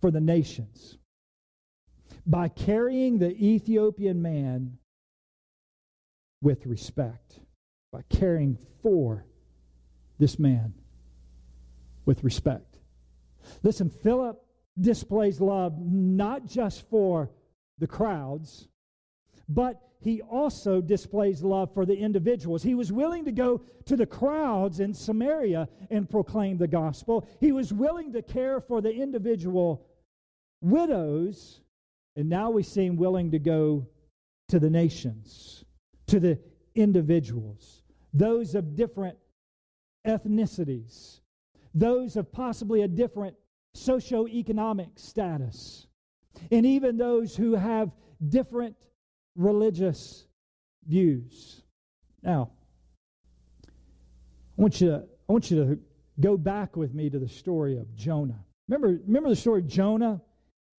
for 0.00 0.10
the 0.10 0.20
nations 0.20 0.96
by 2.26 2.48
carrying 2.48 3.18
the 3.18 3.30
Ethiopian 3.30 4.22
man 4.22 4.78
with 6.42 6.66
respect, 6.66 7.40
by 7.92 8.02
caring 8.08 8.56
for 8.82 9.26
this 10.20 10.38
man 10.38 10.74
with 12.04 12.22
respect. 12.22 12.78
Listen, 13.62 13.90
Philip 13.90 14.40
displays 14.80 15.40
love 15.40 15.74
not 15.80 16.46
just 16.46 16.88
for 16.88 17.30
the 17.78 17.86
crowds, 17.86 18.68
but 19.48 19.80
he 20.02 20.22
also 20.22 20.80
displays 20.80 21.42
love 21.42 21.74
for 21.74 21.84
the 21.84 21.96
individuals. 21.96 22.62
He 22.62 22.74
was 22.74 22.92
willing 22.92 23.24
to 23.24 23.32
go 23.32 23.62
to 23.86 23.96
the 23.96 24.06
crowds 24.06 24.80
in 24.80 24.94
Samaria 24.94 25.68
and 25.90 26.08
proclaim 26.08 26.56
the 26.56 26.68
gospel. 26.68 27.26
He 27.40 27.52
was 27.52 27.72
willing 27.72 28.12
to 28.12 28.22
care 28.22 28.60
for 28.60 28.80
the 28.80 28.92
individual 28.92 29.86
widows, 30.62 31.60
and 32.16 32.28
now 32.28 32.50
we 32.50 32.62
see 32.62 32.86
him 32.86 32.96
willing 32.96 33.30
to 33.32 33.38
go 33.38 33.86
to 34.48 34.58
the 34.58 34.70
nations, 34.70 35.64
to 36.06 36.20
the 36.20 36.38
individuals, 36.74 37.82
those 38.12 38.54
of 38.54 38.76
different 38.76 39.16
ethnicities, 40.06 41.20
those 41.74 42.16
of 42.16 42.32
possibly 42.32 42.82
a 42.82 42.88
different 42.88 43.36
socioeconomic 43.76 44.98
status, 44.98 45.86
and 46.50 46.66
even 46.66 46.96
those 46.96 47.36
who 47.36 47.54
have 47.54 47.90
different 48.28 48.76
religious 49.36 50.26
views. 50.86 51.62
Now, 52.22 52.50
I 53.66 53.68
want 54.56 54.80
you 54.80 54.88
to, 54.88 55.04
I 55.28 55.32
want 55.32 55.50
you 55.50 55.64
to 55.64 55.78
go 56.20 56.36
back 56.36 56.76
with 56.76 56.94
me 56.94 57.08
to 57.10 57.18
the 57.18 57.28
story 57.28 57.78
of 57.78 57.94
Jonah. 57.94 58.44
Remember, 58.68 59.00
remember 59.06 59.30
the 59.30 59.36
story 59.36 59.60
of 59.60 59.68
Jonah 59.68 60.20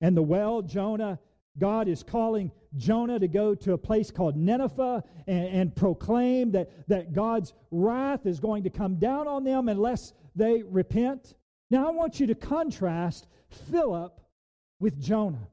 and 0.01 0.16
the 0.16 0.22
well? 0.22 0.62
Jonah, 0.62 1.20
God 1.58 1.88
is 1.88 2.03
calling 2.03 2.51
Jonah 2.77 3.20
to 3.20 3.27
go 3.27 3.53
to 3.55 3.74
a 3.74 3.77
place 3.77 4.12
called 4.12 4.36
Nineveh 4.38 5.03
and, 5.27 5.46
and 5.48 5.75
proclaim 5.75 6.51
that, 6.51 6.88
that 6.88 7.13
God's 7.13 7.53
wrath 7.72 8.25
is 8.25 8.39
going 8.39 8.63
to 8.63 8.70
come 8.70 8.96
down 8.96 9.27
on 9.27 9.43
them 9.43 9.67
unless 9.67 10.13
they 10.36 10.63
repent. 10.63 11.36
Now, 11.70 11.88
I 11.88 11.91
want 11.91 12.20
you 12.20 12.27
to 12.27 12.36
contrast 12.36 13.27
Philip 13.70 14.20
with 14.79 15.01
Jonah. 15.01 15.48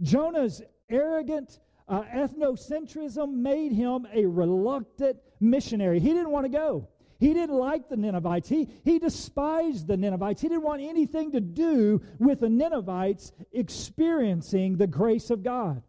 Jonah's 0.00 0.62
arrogant 0.88 1.60
uh, 1.88 2.02
ethnocentrism 2.02 3.32
made 3.32 3.72
him 3.72 4.06
a 4.12 4.26
reluctant 4.26 5.18
missionary. 5.40 6.00
He 6.00 6.08
didn't 6.08 6.30
want 6.30 6.44
to 6.44 6.50
go. 6.50 6.88
He 7.18 7.32
didn't 7.32 7.56
like 7.56 7.88
the 7.88 7.96
Ninevites. 7.96 8.48
He, 8.48 8.68
he 8.84 8.98
despised 8.98 9.86
the 9.86 9.96
Ninevites. 9.96 10.40
He 10.42 10.48
didn't 10.48 10.64
want 10.64 10.82
anything 10.82 11.32
to 11.32 11.40
do 11.40 12.02
with 12.18 12.40
the 12.40 12.50
Ninevites 12.50 13.32
experiencing 13.52 14.76
the 14.76 14.86
grace 14.86 15.30
of 15.30 15.42
God. 15.42 15.82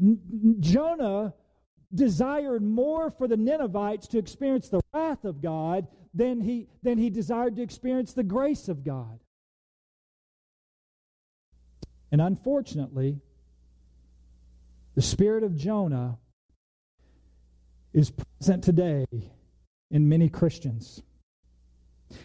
N- 0.00 0.56
Jonah 0.60 1.34
desired 1.92 2.62
more 2.62 3.10
for 3.10 3.26
the 3.26 3.36
Ninevites 3.36 4.06
to 4.08 4.18
experience 4.18 4.68
the 4.68 4.80
wrath 4.94 5.24
of 5.24 5.42
God 5.42 5.88
than 6.14 6.40
he, 6.40 6.68
than 6.82 6.98
he 6.98 7.10
desired 7.10 7.56
to 7.56 7.62
experience 7.62 8.12
the 8.12 8.22
grace 8.22 8.68
of 8.68 8.84
God. 8.84 9.18
And 12.12 12.20
unfortunately, 12.20 13.20
the 14.94 15.02
spirit 15.02 15.42
of 15.42 15.56
Jonah 15.56 16.18
is 17.92 18.12
present 18.12 18.62
today 18.62 19.06
in 19.90 20.08
many 20.08 20.28
Christians. 20.28 21.02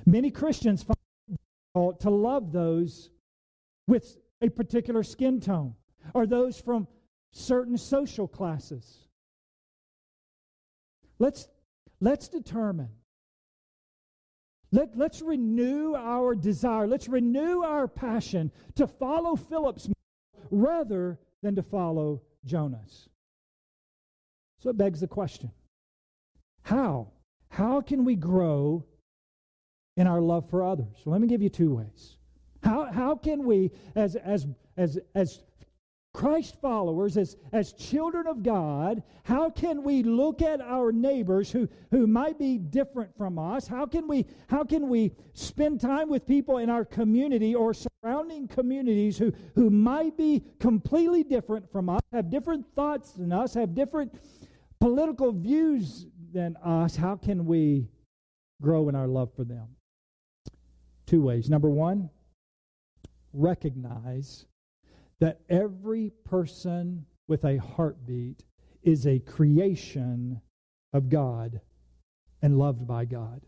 Many 0.05 0.31
Christians 0.31 0.83
find 0.83 0.97
it 1.29 1.39
difficult 1.73 1.99
to 2.01 2.09
love 2.09 2.51
those 2.51 3.09
with 3.87 4.17
a 4.41 4.49
particular 4.49 5.03
skin 5.03 5.39
tone 5.39 5.75
or 6.13 6.25
those 6.25 6.59
from 6.59 6.87
certain 7.31 7.77
social 7.77 8.27
classes. 8.27 9.07
Let's, 11.19 11.47
let's 11.99 12.27
determine. 12.27 12.89
Let, 14.71 14.97
let's 14.97 15.21
renew 15.21 15.95
our 15.95 16.35
desire. 16.35 16.87
Let's 16.87 17.07
renew 17.07 17.61
our 17.61 17.87
passion 17.87 18.51
to 18.75 18.87
follow 18.87 19.35
Philip's 19.35 19.87
rather 20.51 21.19
than 21.41 21.55
to 21.55 21.63
follow 21.63 22.21
Jonah's. 22.43 23.09
So 24.59 24.69
it 24.69 24.77
begs 24.77 24.99
the 24.99 25.07
question 25.07 25.51
how? 26.63 27.11
How 27.55 27.79
can 27.79 28.03
we 28.03 28.17
grow 28.17 28.83
in 29.95 30.07
our 30.07 30.19
love 30.19 30.49
for 30.49 30.61
others? 30.61 30.93
Well, 31.05 31.13
let 31.13 31.21
me 31.21 31.27
give 31.29 31.41
you 31.41 31.47
two 31.47 31.75
ways. 31.75 32.17
How, 32.61 32.91
how 32.91 33.15
can 33.15 33.45
we, 33.45 33.71
as, 33.95 34.17
as, 34.17 34.45
as, 34.75 34.99
as 35.15 35.39
Christ 36.13 36.57
followers, 36.61 37.15
as, 37.15 37.37
as 37.53 37.71
children 37.71 38.27
of 38.27 38.43
God, 38.43 39.03
how 39.23 39.49
can 39.49 39.83
we 39.83 40.03
look 40.03 40.41
at 40.41 40.59
our 40.59 40.91
neighbors 40.91 41.49
who, 41.49 41.69
who 41.91 42.07
might 42.07 42.37
be 42.37 42.57
different 42.57 43.15
from 43.17 43.39
us? 43.39 43.67
How 43.67 43.85
can, 43.85 44.05
we, 44.05 44.25
how 44.49 44.65
can 44.65 44.89
we 44.89 45.13
spend 45.33 45.79
time 45.79 46.09
with 46.09 46.27
people 46.27 46.57
in 46.57 46.69
our 46.69 46.83
community 46.83 47.55
or 47.55 47.73
surrounding 47.73 48.49
communities 48.49 49.17
who, 49.17 49.31
who 49.53 49.69
might 49.69 50.17
be 50.17 50.43
completely 50.59 51.23
different 51.23 51.71
from 51.71 51.87
us, 51.87 52.01
have 52.11 52.29
different 52.29 52.65
thoughts 52.75 53.13
than 53.13 53.31
us, 53.31 53.53
have 53.53 53.73
different 53.73 54.13
political 54.81 55.31
views 55.31 56.05
than 56.35 56.57
us? 56.57 56.95
How 56.95 57.15
can 57.15 57.45
we 57.45 57.87
grow 58.61 58.89
in 58.89 58.95
our 58.95 59.07
love 59.07 59.33
for 59.35 59.45
them? 59.45 59.67
Two 61.07 61.21
ways. 61.21 61.49
Number 61.49 61.69
one, 61.69 62.09
recognize 63.33 64.45
that 65.19 65.39
every 65.49 66.11
person 66.25 67.05
with 67.27 67.45
a 67.45 67.57
heartbeat 67.57 68.43
is 68.83 69.07
a 69.07 69.19
creation 69.19 70.41
of 70.93 71.09
God 71.09 71.61
and 72.41 72.59
loved 72.59 72.85
by 72.85 73.05
God. 73.05 73.41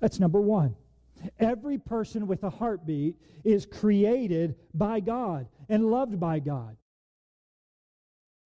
That's 0.00 0.20
number 0.20 0.40
one. 0.40 0.76
Every 1.40 1.76
person 1.76 2.26
with 2.26 2.44
a 2.44 2.50
heartbeat 2.50 3.16
is 3.42 3.66
created 3.66 4.54
by 4.74 5.00
God 5.00 5.48
and 5.68 5.90
loved 5.90 6.20
by 6.20 6.38
God. 6.38 6.76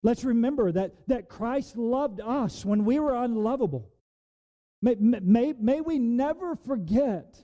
Let's 0.05 0.23
remember 0.23 0.71
that, 0.71 0.93
that 1.07 1.29
Christ 1.29 1.77
loved 1.77 2.21
us 2.21 2.63
when 2.63 2.85
we 2.85 2.99
were 2.99 3.15
unlovable. 3.15 3.89
May, 4.79 4.97
may, 4.99 5.55
may 5.59 5.81
we 5.81 5.97
never 5.97 6.55
forget 6.55 7.43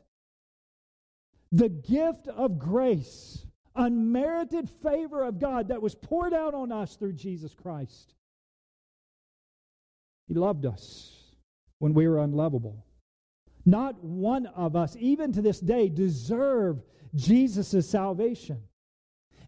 the 1.52 1.70
gift 1.70 2.28
of 2.28 2.60
grace, 2.60 3.48
unmerited 3.76 4.70
favor 4.84 5.24
of 5.24 5.40
God 5.40 5.70
that 5.70 5.82
was 5.82 5.96
poured 5.96 6.36
out 6.36 6.54
on 6.54 6.72
us 6.72 6.98
through 6.98 7.14
Jesus 7.14 7.56
Christ. 7.56 8.14
He 10.28 10.36
loved 10.36 10.68
us 10.68 11.34
when 11.80 11.96
we 11.96 12.08
were 12.08 12.20
unlovable. 12.20 12.86
Not 13.66 14.04
one 14.04 14.46
of 14.46 14.76
us, 14.76 14.96
even 15.00 15.32
to 15.32 15.42
this 15.42 15.60
day, 15.60 15.90
deserve 15.90 16.84
Jesus' 17.16 17.90
salvation. 17.90 18.62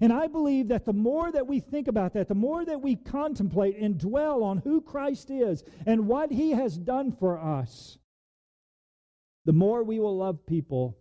And 0.03 0.11
I 0.11 0.27
believe 0.27 0.67
that 0.67 0.83
the 0.83 0.91
more 0.91 1.31
that 1.31 1.47
we 1.47 1.61
think 1.61 1.87
about 1.87 2.11
that, 2.15 2.27
the 2.27 2.35
more 2.35 2.65
that 2.65 2.81
we 2.81 2.97
contemplate 2.97 3.77
and 3.77 3.97
dwell 3.97 4.43
on 4.43 4.57
who 4.57 4.81
Christ 4.81 5.31
is 5.31 5.63
and 5.85 6.09
what 6.09 6.29
he 6.29 6.51
has 6.51 6.77
done 6.77 7.13
for 7.13 7.39
us, 7.39 7.97
the 9.45 9.53
more 9.53 9.81
we 9.81 9.99
will 9.99 10.17
love 10.17 10.45
people 10.45 10.97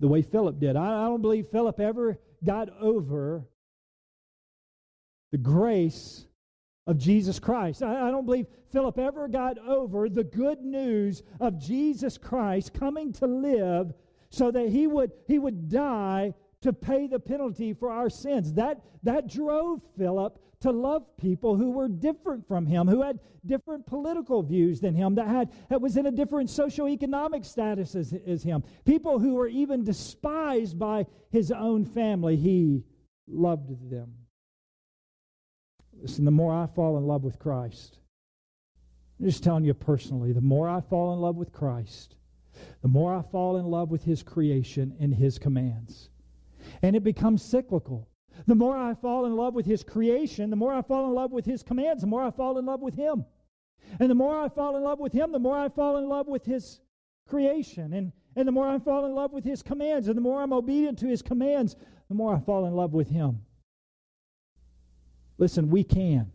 the 0.00 0.06
way 0.06 0.20
Philip 0.20 0.60
did. 0.60 0.76
I, 0.76 1.06
don't 1.06 1.22
believe 1.22 1.46
Philip 1.48 1.80
ever 1.80 2.18
got 2.44 2.68
over 2.78 3.48
the 5.32 5.38
grace 5.38 6.26
of 6.86 6.98
Jesus 6.98 7.38
Christ. 7.38 7.82
I, 7.82 8.08
I 8.08 8.10
don't 8.10 8.26
believe 8.26 8.48
Philip 8.70 8.98
ever 8.98 9.28
got 9.28 9.56
over 9.66 10.10
the 10.10 10.24
good 10.24 10.60
news 10.60 11.22
of 11.40 11.58
Jesus 11.58 12.18
Christ 12.18 12.74
coming 12.74 13.14
to 13.14 13.26
live 13.26 13.94
so 14.28 14.50
that 14.50 14.68
he 14.68 14.86
would, 14.86 15.10
he 15.26 15.38
would 15.38 15.70
die 15.70 16.34
to 16.62 16.72
pay 16.72 17.06
the 17.06 17.18
penalty 17.18 17.72
for 17.72 17.90
our 17.90 18.10
sins. 18.10 18.52
That, 18.54 18.80
that 19.02 19.28
drove 19.28 19.80
Philip 19.96 20.38
to 20.60 20.72
love 20.72 21.04
people 21.16 21.56
who 21.56 21.70
were 21.70 21.88
different 21.88 22.46
from 22.48 22.66
him, 22.66 22.88
who 22.88 23.02
had 23.02 23.20
different 23.46 23.86
political 23.86 24.42
views 24.42 24.80
than 24.80 24.94
him, 24.94 25.14
that, 25.14 25.28
had, 25.28 25.50
that 25.68 25.80
was 25.80 25.96
in 25.96 26.06
a 26.06 26.10
different 26.10 26.50
socioeconomic 26.50 27.44
status 27.44 27.94
as, 27.94 28.12
as 28.26 28.42
him, 28.42 28.64
people 28.84 29.20
who 29.20 29.34
were 29.34 29.46
even 29.46 29.84
despised 29.84 30.78
by 30.78 31.06
his 31.30 31.52
own 31.52 31.84
family. 31.84 32.36
He 32.36 32.82
loved 33.28 33.90
them. 33.90 34.12
Listen, 36.00 36.24
the 36.24 36.30
more 36.30 36.52
I 36.52 36.66
fall 36.66 36.96
in 36.98 37.06
love 37.06 37.22
with 37.22 37.38
Christ, 37.38 37.98
I'm 39.18 39.26
just 39.26 39.42
telling 39.44 39.64
you 39.64 39.74
personally, 39.74 40.32
the 40.32 40.40
more 40.40 40.68
I 40.68 40.80
fall 40.80 41.12
in 41.12 41.20
love 41.20 41.36
with 41.36 41.52
Christ, 41.52 42.16
the 42.82 42.88
more 42.88 43.14
I 43.14 43.22
fall 43.22 43.56
in 43.56 43.66
love 43.66 43.90
with 43.90 44.04
his 44.04 44.22
creation 44.22 44.96
and 45.00 45.14
his 45.14 45.38
commands. 45.38 46.10
And 46.82 46.94
it 46.96 47.02
becomes 47.02 47.42
cyclical. 47.42 48.08
The 48.46 48.54
more 48.54 48.76
I 48.76 48.94
fall 48.94 49.26
in 49.26 49.36
love 49.36 49.54
with 49.54 49.66
his 49.66 49.82
creation, 49.82 50.50
the 50.50 50.56
more 50.56 50.72
I 50.72 50.82
fall 50.82 51.06
in 51.06 51.14
love 51.14 51.32
with 51.32 51.44
his 51.44 51.62
commands, 51.62 52.02
the 52.02 52.06
more 52.06 52.22
I 52.22 52.30
fall 52.30 52.58
in 52.58 52.66
love 52.66 52.80
with 52.80 52.94
him. 52.94 53.24
And 53.98 54.10
the 54.10 54.14
more 54.14 54.38
I 54.38 54.48
fall 54.48 54.76
in 54.76 54.82
love 54.82 55.00
with 55.00 55.12
him, 55.12 55.32
the 55.32 55.38
more 55.38 55.58
I 55.58 55.68
fall 55.68 55.96
in 55.96 56.08
love 56.08 56.28
with 56.28 56.44
his 56.44 56.80
creation. 57.26 57.92
And, 57.92 58.12
and 58.36 58.46
the 58.46 58.52
more 58.52 58.68
I 58.68 58.78
fall 58.78 59.06
in 59.06 59.14
love 59.14 59.32
with 59.32 59.44
his 59.44 59.62
commands, 59.62 60.08
and 60.08 60.16
the 60.16 60.20
more 60.22 60.40
I'm 60.40 60.52
obedient 60.52 60.98
to 61.00 61.06
his 61.06 61.22
commands, 61.22 61.74
the 62.08 62.14
more 62.14 62.34
I 62.34 62.40
fall 62.40 62.66
in 62.66 62.74
love 62.74 62.92
with 62.92 63.08
him. 63.08 63.40
Listen, 65.38 65.70
we 65.70 65.84
can 65.84 66.30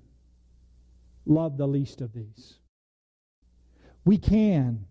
love 1.25 1.57
the 1.57 1.67
least 1.67 2.01
of 2.01 2.13
these. 2.13 2.55
We 4.05 4.17
can 4.17 4.85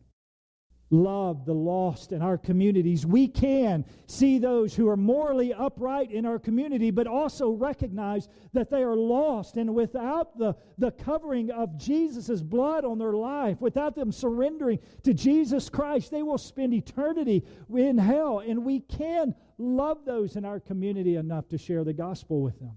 love 0.93 1.47
the 1.47 1.55
lost 1.55 2.13
in 2.13 2.21
our 2.21 2.37
communities. 2.37 3.07
We 3.07 3.27
can 3.27 3.85
see 4.07 4.39
those 4.39 4.75
who 4.75 4.89
are 4.89 4.97
morally 4.97 5.55
upright 5.55 6.13
in 6.13 6.27
our 6.27 6.39
community, 6.39 6.91
but 6.91 7.07
also 7.07 7.51
recognize 7.51 8.29
that 8.53 8.71
they 8.71 8.83
are 8.83 8.95
lost. 8.95 9.57
And 9.57 9.75
without 9.75 10.39
the, 10.39 10.55
the 10.77 10.91
covering 10.91 11.51
of 11.51 11.79
Jesus' 11.79 12.43
blood 12.43 12.85
on 12.85 12.99
their 12.99 13.15
life, 13.15 13.61
without 13.61 13.97
them 13.97 14.13
surrendering 14.13 14.79
to 15.03 15.15
Jesus 15.15 15.71
Christ, 15.71 16.11
they 16.11 16.23
will 16.23 16.39
spend 16.39 16.75
eternity 16.75 17.43
in 17.75 17.97
hell. 17.97 18.41
And 18.41 18.63
we 18.63 18.81
can 18.81 19.35
love 19.57 20.05
those 20.05 20.37
in 20.37 20.45
our 20.45 20.61
community 20.61 21.17
enough 21.17 21.49
to 21.49 21.59
share 21.59 21.85
the 21.85 21.95
gospel 21.95 22.43
with 22.43 22.61
them. 22.61 22.77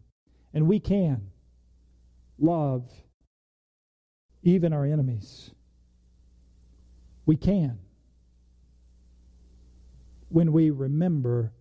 And 0.54 0.70
we 0.70 0.80
can 0.80 1.32
love 2.40 2.90
even 4.42 4.72
our 4.72 4.86
enemies. 4.86 5.52
We 7.26 7.36
can 7.36 7.80
when 10.36 10.52
we 10.52 10.70
remember 10.70 11.54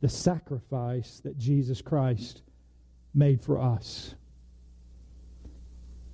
the 0.00 0.08
sacrifice 0.08 1.20
that 1.22 1.38
Jesus 1.38 1.80
Christ 1.80 2.42
made 3.14 3.40
for 3.40 3.60
us. 3.60 4.16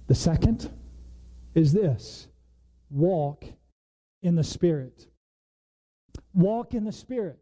The 0.06 0.14
second 0.14 0.70
is 1.54 1.72
this 1.72 2.28
walk 2.90 3.46
in 4.22 4.34
the 4.34 4.44
Spirit. 4.44 5.06
Walk 6.34 6.74
in 6.74 6.84
the 6.84 6.92
Spirit. 6.92 7.38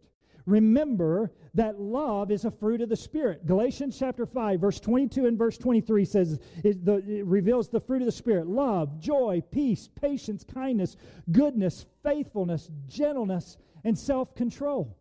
Remember 0.46 1.32
that 1.54 1.80
love 1.80 2.30
is 2.30 2.44
a 2.44 2.50
fruit 2.52 2.82
of 2.82 2.88
the 2.88 2.94
Spirit. 2.94 3.44
Galatians 3.48 3.98
chapter 3.98 4.26
5, 4.26 4.60
verse 4.60 4.78
22 4.78 5.26
and 5.26 5.36
verse 5.36 5.58
23 5.58 6.04
says, 6.04 6.38
it, 6.62 6.84
the, 6.84 6.98
it 7.08 7.26
reveals 7.26 7.68
the 7.68 7.80
fruit 7.80 8.00
of 8.02 8.06
the 8.06 8.12
Spirit 8.12 8.46
love, 8.46 9.00
joy, 9.00 9.42
peace, 9.50 9.88
patience, 10.00 10.44
kindness, 10.44 10.96
goodness, 11.32 11.84
faithfulness, 12.04 12.70
gentleness, 12.86 13.56
and 13.84 13.98
self 13.98 14.34
control. 14.34 14.96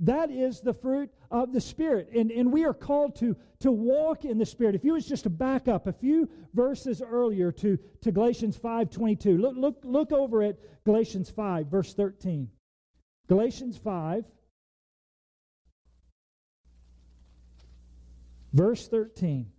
That 0.00 0.30
is 0.30 0.60
the 0.60 0.74
fruit 0.74 1.10
of 1.30 1.52
the 1.52 1.60
Spirit. 1.60 2.10
And, 2.14 2.30
and 2.30 2.52
we 2.52 2.64
are 2.64 2.74
called 2.74 3.16
to, 3.16 3.34
to 3.60 3.72
walk 3.72 4.24
in 4.24 4.36
the 4.36 4.44
Spirit. 4.44 4.74
If 4.74 4.84
you 4.84 4.92
was 4.92 5.06
just 5.06 5.22
to 5.22 5.30
back 5.30 5.68
up 5.68 5.86
a 5.86 5.92
few 5.92 6.28
verses 6.52 7.00
earlier 7.00 7.50
to, 7.52 7.78
to 8.02 8.12
Galatians 8.12 8.56
5 8.56 8.90
22, 8.90 9.38
look, 9.38 9.54
look, 9.56 9.78
look 9.84 10.12
over 10.12 10.42
at 10.42 10.56
Galatians 10.84 11.30
5, 11.30 11.68
verse 11.68 11.94
13. 11.94 12.48
Galatians 13.28 13.78
5, 13.78 14.24
verse 18.52 18.86
13. 18.86 19.50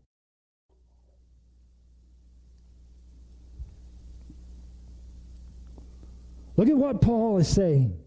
Look 6.55 6.69
at 6.69 6.75
what 6.75 7.01
Paul 7.01 7.37
is 7.37 7.47
saying. 7.47 7.99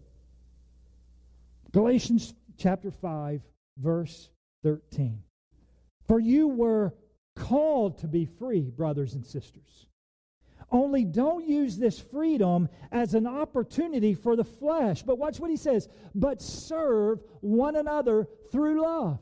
Galatians 1.71 2.33
chapter 2.57 2.91
5, 2.91 3.41
verse 3.77 4.29
13. 4.63 5.23
For 6.07 6.19
you 6.19 6.47
were 6.47 6.93
called 7.35 7.99
to 7.99 8.07
be 8.07 8.25
free, 8.25 8.69
brothers 8.69 9.13
and 9.13 9.25
sisters. 9.25 9.87
Only 10.69 11.03
don't 11.03 11.47
use 11.47 11.77
this 11.77 11.99
freedom 11.99 12.69
as 12.91 13.13
an 13.13 13.27
opportunity 13.27 14.13
for 14.13 14.35
the 14.35 14.43
flesh. 14.43 15.03
But 15.03 15.17
watch 15.17 15.39
what 15.39 15.49
he 15.49 15.57
says. 15.57 15.89
But 16.15 16.41
serve 16.41 17.21
one 17.41 17.75
another 17.75 18.27
through 18.51 18.81
love. 18.81 19.19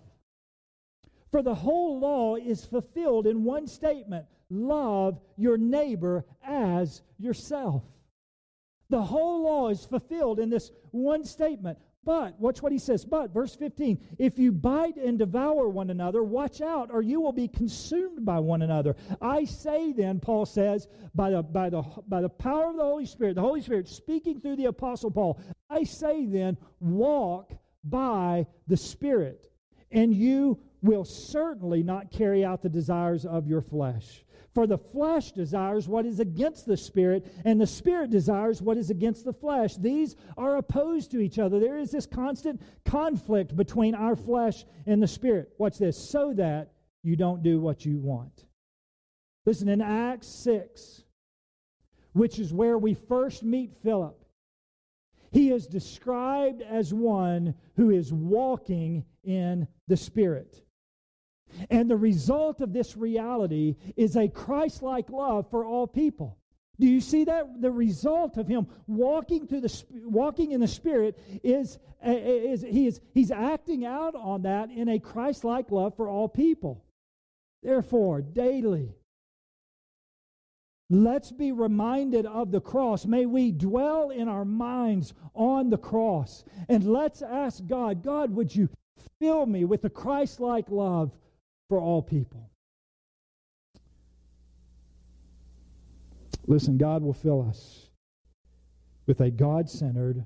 For 1.32 1.42
the 1.42 1.56
whole 1.56 2.00
law 2.00 2.36
is 2.36 2.66
fulfilled 2.66 3.28
in 3.28 3.44
one 3.44 3.68
statement 3.68 4.26
love 4.50 5.20
your 5.38 5.58
neighbor 5.58 6.26
as 6.44 7.04
yourself. 7.20 7.84
The 8.90 9.02
whole 9.02 9.44
law 9.44 9.70
is 9.70 9.86
fulfilled 9.86 10.40
in 10.40 10.50
this 10.50 10.72
one 10.92 11.24
statement 11.24 11.78
but, 12.06 12.40
watch 12.40 12.62
what 12.62 12.72
he 12.72 12.80
says. 12.80 13.04
But, 13.06 13.34
verse 13.34 13.56
15, 13.56 14.16
if 14.18 14.40
you 14.40 14.52
bite 14.52 14.96
and 14.96 15.20
devour 15.20 15.68
one 15.68 15.90
another, 15.90 16.24
watch 16.24 16.62
out, 16.62 16.90
or 16.92 17.02
you 17.02 17.20
will 17.20 17.34
be 17.34 17.48
consumed 17.48 18.26
by 18.26 18.40
one 18.40 18.62
another. 18.62 18.96
I 19.22 19.44
say 19.44 19.92
then, 19.92 20.20
Paul 20.20 20.46
says, 20.46 20.88
by 21.14 21.32
the, 21.32 21.44
by 21.44 21.70
the, 21.70 21.84
by 22.08 22.22
the 22.22 22.30
power 22.30 22.70
of 22.70 22.78
the 22.78 22.84
Holy 22.84 23.06
Spirit, 23.06 23.36
the 23.36 23.42
Holy 23.42 23.62
Spirit 23.62 23.88
speaking 23.88 24.40
through 24.40 24.56
the 24.56 24.66
Apostle 24.66 25.12
Paul, 25.12 25.40
I 25.70 25.84
say 25.84 26.26
then, 26.26 26.58
walk 26.80 27.52
by 27.84 28.48
the 28.68 28.78
Spirit, 28.78 29.52
and 29.92 30.14
you 30.14 30.60
will 30.82 31.06
certainly 31.06 31.84
not 31.84 32.12
carry 32.12 32.46
out 32.46 32.62
the 32.62 32.70
desires 32.70 33.26
of 33.26 33.48
your 33.48 33.62
flesh. 33.62 34.24
For 34.54 34.66
the 34.66 34.78
flesh 34.78 35.32
desires 35.32 35.88
what 35.88 36.06
is 36.06 36.20
against 36.20 36.66
the 36.66 36.76
spirit, 36.76 37.32
and 37.46 37.62
the 37.62 37.68
spirit 37.68 38.10
desires 38.10 38.62
what 38.62 38.78
is 38.78 38.90
against 38.90 39.24
the 39.26 39.34
flesh. 39.34 39.76
These 39.76 40.16
are 40.38 40.58
opposed 40.58 41.12
to 41.12 41.20
each 41.20 41.38
other. 41.38 41.60
There 41.60 41.78
is 41.78 41.92
this 41.92 42.08
constant 42.08 42.62
conflict 42.84 43.56
between 43.56 43.94
our 43.94 44.16
flesh 44.16 44.66
and 44.88 45.02
the 45.02 45.08
spirit. 45.08 45.54
Watch 45.60 45.78
this 45.78 45.98
so 45.98 46.34
that 46.34 46.72
you 47.04 47.16
don't 47.16 47.44
do 47.44 47.60
what 47.60 47.86
you 47.86 48.00
want. 48.00 48.46
Listen, 49.46 49.70
in 49.70 49.82
Acts 49.82 50.28
6, 50.28 51.04
which 52.14 52.40
is 52.40 52.54
where 52.54 52.78
we 52.78 52.94
first 52.94 53.44
meet 53.44 53.74
Philip, 53.84 54.18
he 55.32 55.52
is 55.52 55.68
described 55.68 56.62
as 56.62 56.94
one 56.94 57.54
who 57.76 57.92
is 57.92 58.12
walking 58.12 59.06
in 59.24 59.68
the 59.88 59.98
Spirit. 59.98 60.64
And 61.70 61.90
the 61.90 61.98
result 61.98 62.62
of 62.62 62.74
this 62.74 62.96
reality 62.96 63.76
is 63.96 64.16
a 64.16 64.28
Christ 64.28 64.82
like 64.82 65.10
love 65.10 65.50
for 65.50 65.66
all 65.66 65.88
people. 65.88 66.38
Do 66.80 66.88
you 66.88 67.02
see 67.02 67.26
that? 67.26 67.62
The 67.62 67.72
result 67.72 68.38
of 68.38 68.48
him 68.48 68.68
walking 68.88 69.48
through 69.48 69.62
the 69.62 69.84
walking 70.04 70.52
in 70.52 70.62
the 70.62 70.68
Spirit 70.68 71.20
is, 71.44 71.78
is 72.04 72.62
he 72.62 72.88
is 72.88 73.02
he's 73.14 73.32
acting 73.32 73.86
out 73.86 74.16
on 74.16 74.44
that 74.44 74.70
in 74.72 74.88
a 74.88 75.00
Christ 75.00 75.44
like 75.44 75.72
love 75.72 75.98
for 75.98 76.08
all 76.08 76.30
people. 76.30 76.86
Therefore, 77.62 78.22
daily 78.22 78.94
Let's 80.92 81.32
be 81.32 81.52
reminded 81.52 82.26
of 82.26 82.50
the 82.50 82.62
cross. 82.62 83.06
May 83.06 83.28
we 83.28 83.52
dwell 83.52 84.10
in 84.10 84.28
our 84.28 84.46
minds 84.46 85.14
on 85.36 85.70
the 85.70 85.78
cross. 85.78 86.44
And 86.68 86.84
let's 86.84 87.22
ask 87.22 87.66
God, 87.68 88.02
God, 88.02 88.32
would 88.32 88.56
you 88.56 88.70
fill 89.20 89.46
me 89.46 89.66
with 89.66 89.84
the 89.84 89.90
Christ 89.90 90.40
like 90.40 90.70
love 90.70 91.12
for 91.70 91.80
all 91.80 92.02
people? 92.02 92.50
Listen, 96.48 96.78
God 96.78 97.04
will 97.04 97.14
fill 97.14 97.48
us 97.48 97.90
with 99.06 99.22
a 99.22 99.30
God 99.30 99.70
centered, 99.70 100.26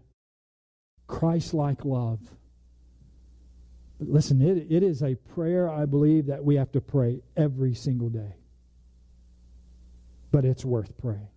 Christ 1.06 1.54
like 1.54 1.84
love. 1.84 2.20
But 4.00 4.10
listen, 4.10 4.42
it, 4.42 4.68
it 4.70 4.84
is 4.84 5.04
a 5.04 5.16
prayer 5.16 5.70
I 5.70 5.86
believe 5.86 6.28
that 6.28 6.44
we 6.44 6.56
have 6.56 6.72
to 6.72 6.82
pray 6.82 7.22
every 7.36 7.76
single 7.76 8.10
day. 8.10 8.36
But 10.32 10.46
it's 10.46 10.66
worth 10.66 10.98
praying. 10.98 11.28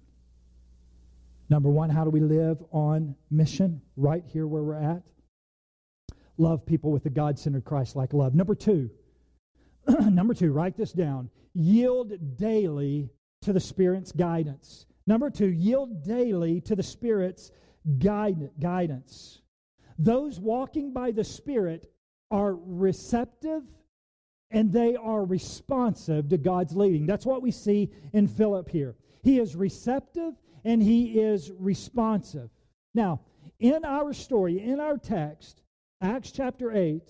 Number 1.48 1.68
one, 1.68 1.90
how 1.90 2.04
do 2.04 2.10
we 2.10 2.20
live 2.20 2.62
on 2.70 3.14
mission 3.30 3.80
right 3.96 4.24
here 4.26 4.46
where 4.46 4.62
we're 4.62 4.74
at? 4.74 5.02
Love 6.38 6.64
people 6.64 6.90
with 6.90 7.06
a 7.06 7.10
God 7.10 7.38
centered 7.38 7.64
Christ 7.64 7.96
like 7.96 8.12
love. 8.12 8.34
Number 8.34 8.54
two, 8.54 8.90
number 10.10 10.34
two, 10.34 10.52
write 10.52 10.76
this 10.76 10.92
down. 10.92 11.30
Yield 11.54 12.36
daily 12.36 13.10
to 13.42 13.52
the 13.52 13.60
Spirit's 13.60 14.12
guidance. 14.12 14.86
Number 15.06 15.30
two, 15.30 15.48
yield 15.48 16.04
daily 16.04 16.60
to 16.62 16.74
the 16.74 16.82
Spirit's 16.82 17.52
guide, 17.98 18.50
guidance. 18.60 19.42
Those 19.98 20.40
walking 20.40 20.92
by 20.92 21.12
the 21.12 21.24
Spirit 21.24 21.90
are 22.30 22.54
receptive 22.54 23.62
and 24.50 24.72
they 24.72 24.96
are 24.96 25.24
responsive 25.24 26.28
to 26.28 26.38
God's 26.38 26.76
leading. 26.76 27.06
That's 27.06 27.26
what 27.26 27.42
we 27.42 27.50
see 27.50 27.90
in 28.12 28.28
Philip 28.28 28.68
here. 28.68 28.96
He 29.22 29.38
is 29.38 29.56
receptive 29.56 30.34
and 30.64 30.82
he 30.82 31.20
is 31.20 31.52
responsive. 31.58 32.50
Now, 32.94 33.20
in 33.58 33.84
our 33.84 34.12
story, 34.12 34.60
in 34.60 34.80
our 34.80 34.98
text, 34.98 35.62
Acts 36.00 36.30
chapter 36.30 36.72
8, 36.72 37.02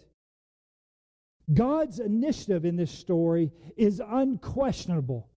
God's 1.52 2.00
initiative 2.00 2.64
in 2.64 2.76
this 2.76 2.90
story 2.90 3.52
is 3.76 4.02
unquestionable. 4.04 5.28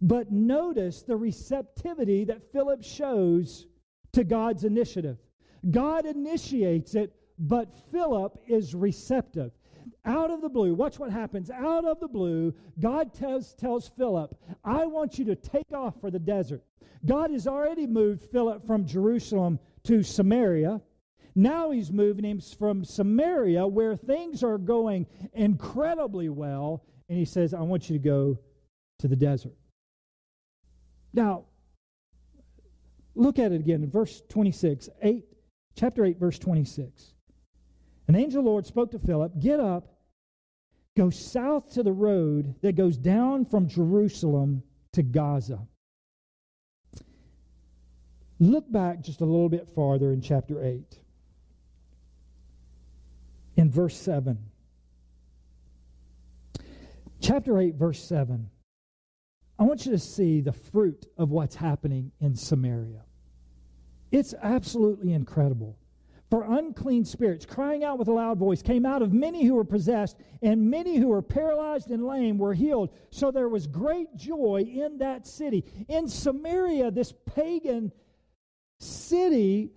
But 0.00 0.32
notice 0.32 1.02
the 1.02 1.16
receptivity 1.16 2.24
that 2.24 2.50
Philip 2.52 2.82
shows 2.82 3.66
to 4.12 4.24
God's 4.24 4.64
initiative. 4.64 5.18
God 5.70 6.06
initiates 6.06 6.94
it, 6.94 7.14
but 7.38 7.72
Philip 7.92 8.38
is 8.48 8.74
receptive. 8.74 9.52
Out 10.04 10.30
of 10.30 10.40
the 10.40 10.48
blue, 10.48 10.74
watch 10.74 10.98
what 10.98 11.10
happens. 11.10 11.50
Out 11.50 11.84
of 11.84 12.00
the 12.00 12.08
blue, 12.08 12.52
God 12.80 13.14
tells, 13.14 13.54
tells 13.54 13.88
Philip, 13.88 14.34
I 14.64 14.86
want 14.86 15.18
you 15.18 15.24
to 15.26 15.36
take 15.36 15.72
off 15.72 16.00
for 16.00 16.10
the 16.10 16.18
desert. 16.18 16.62
God 17.04 17.30
has 17.30 17.46
already 17.46 17.86
moved 17.86 18.22
Philip 18.30 18.66
from 18.66 18.86
Jerusalem 18.86 19.58
to 19.84 20.02
Samaria. 20.02 20.80
Now 21.34 21.70
he's 21.70 21.90
moving 21.90 22.24
him 22.24 22.40
from 22.40 22.84
Samaria, 22.84 23.66
where 23.66 23.96
things 23.96 24.42
are 24.42 24.58
going 24.58 25.06
incredibly 25.32 26.28
well, 26.28 26.84
and 27.08 27.18
he 27.18 27.24
says, 27.24 27.54
I 27.54 27.60
want 27.60 27.88
you 27.88 27.98
to 27.98 28.04
go 28.04 28.38
to 28.98 29.08
the 29.08 29.16
desert. 29.16 29.54
Now, 31.14 31.44
look 33.14 33.38
at 33.38 33.52
it 33.52 33.60
again 33.60 33.82
in 33.82 33.90
verse 33.90 34.22
26, 34.28 34.88
8, 35.02 35.24
chapter 35.76 36.04
8, 36.04 36.18
verse 36.18 36.38
26. 36.38 37.14
An 38.08 38.14
angel 38.14 38.40
of 38.40 38.44
the 38.44 38.50
Lord 38.50 38.66
spoke 38.66 38.90
to 38.92 38.98
Philip, 38.98 39.32
Get 39.40 39.60
up, 39.60 39.86
go 40.96 41.10
south 41.10 41.72
to 41.74 41.82
the 41.82 41.92
road 41.92 42.54
that 42.62 42.76
goes 42.76 42.98
down 42.98 43.46
from 43.46 43.68
Jerusalem 43.68 44.62
to 44.92 45.02
Gaza. 45.02 45.66
Look 48.38 48.70
back 48.70 49.02
just 49.02 49.20
a 49.20 49.24
little 49.24 49.48
bit 49.48 49.68
farther 49.74 50.12
in 50.12 50.20
chapter 50.20 50.64
8, 50.64 50.98
in 53.56 53.70
verse 53.70 53.96
7. 53.96 54.38
Chapter 57.20 57.58
8, 57.58 57.74
verse 57.74 58.02
7. 58.02 58.48
I 59.58 59.62
want 59.64 59.86
you 59.86 59.92
to 59.92 59.98
see 59.98 60.40
the 60.40 60.52
fruit 60.52 61.06
of 61.16 61.30
what's 61.30 61.54
happening 61.54 62.10
in 62.20 62.34
Samaria. 62.34 63.04
It's 64.10 64.34
absolutely 64.42 65.12
incredible. 65.12 65.78
For 66.30 66.44
unclean 66.44 67.04
spirits, 67.04 67.44
crying 67.44 67.84
out 67.84 67.98
with 67.98 68.08
a 68.08 68.12
loud 68.12 68.38
voice, 68.38 68.62
came 68.62 68.86
out 68.86 69.02
of 69.02 69.12
many 69.12 69.44
who 69.44 69.54
were 69.54 69.64
possessed, 69.64 70.16
and 70.40 70.70
many 70.70 70.96
who 70.96 71.08
were 71.08 71.20
paralyzed 71.20 71.90
and 71.90 72.06
lame 72.06 72.38
were 72.38 72.54
healed. 72.54 72.88
So 73.10 73.30
there 73.30 73.50
was 73.50 73.66
great 73.66 74.16
joy 74.16 74.64
in 74.66 74.98
that 74.98 75.26
city. 75.26 75.64
In 75.88 76.08
Samaria, 76.08 76.90
this 76.90 77.12
pagan 77.26 77.92
city, 78.80 79.72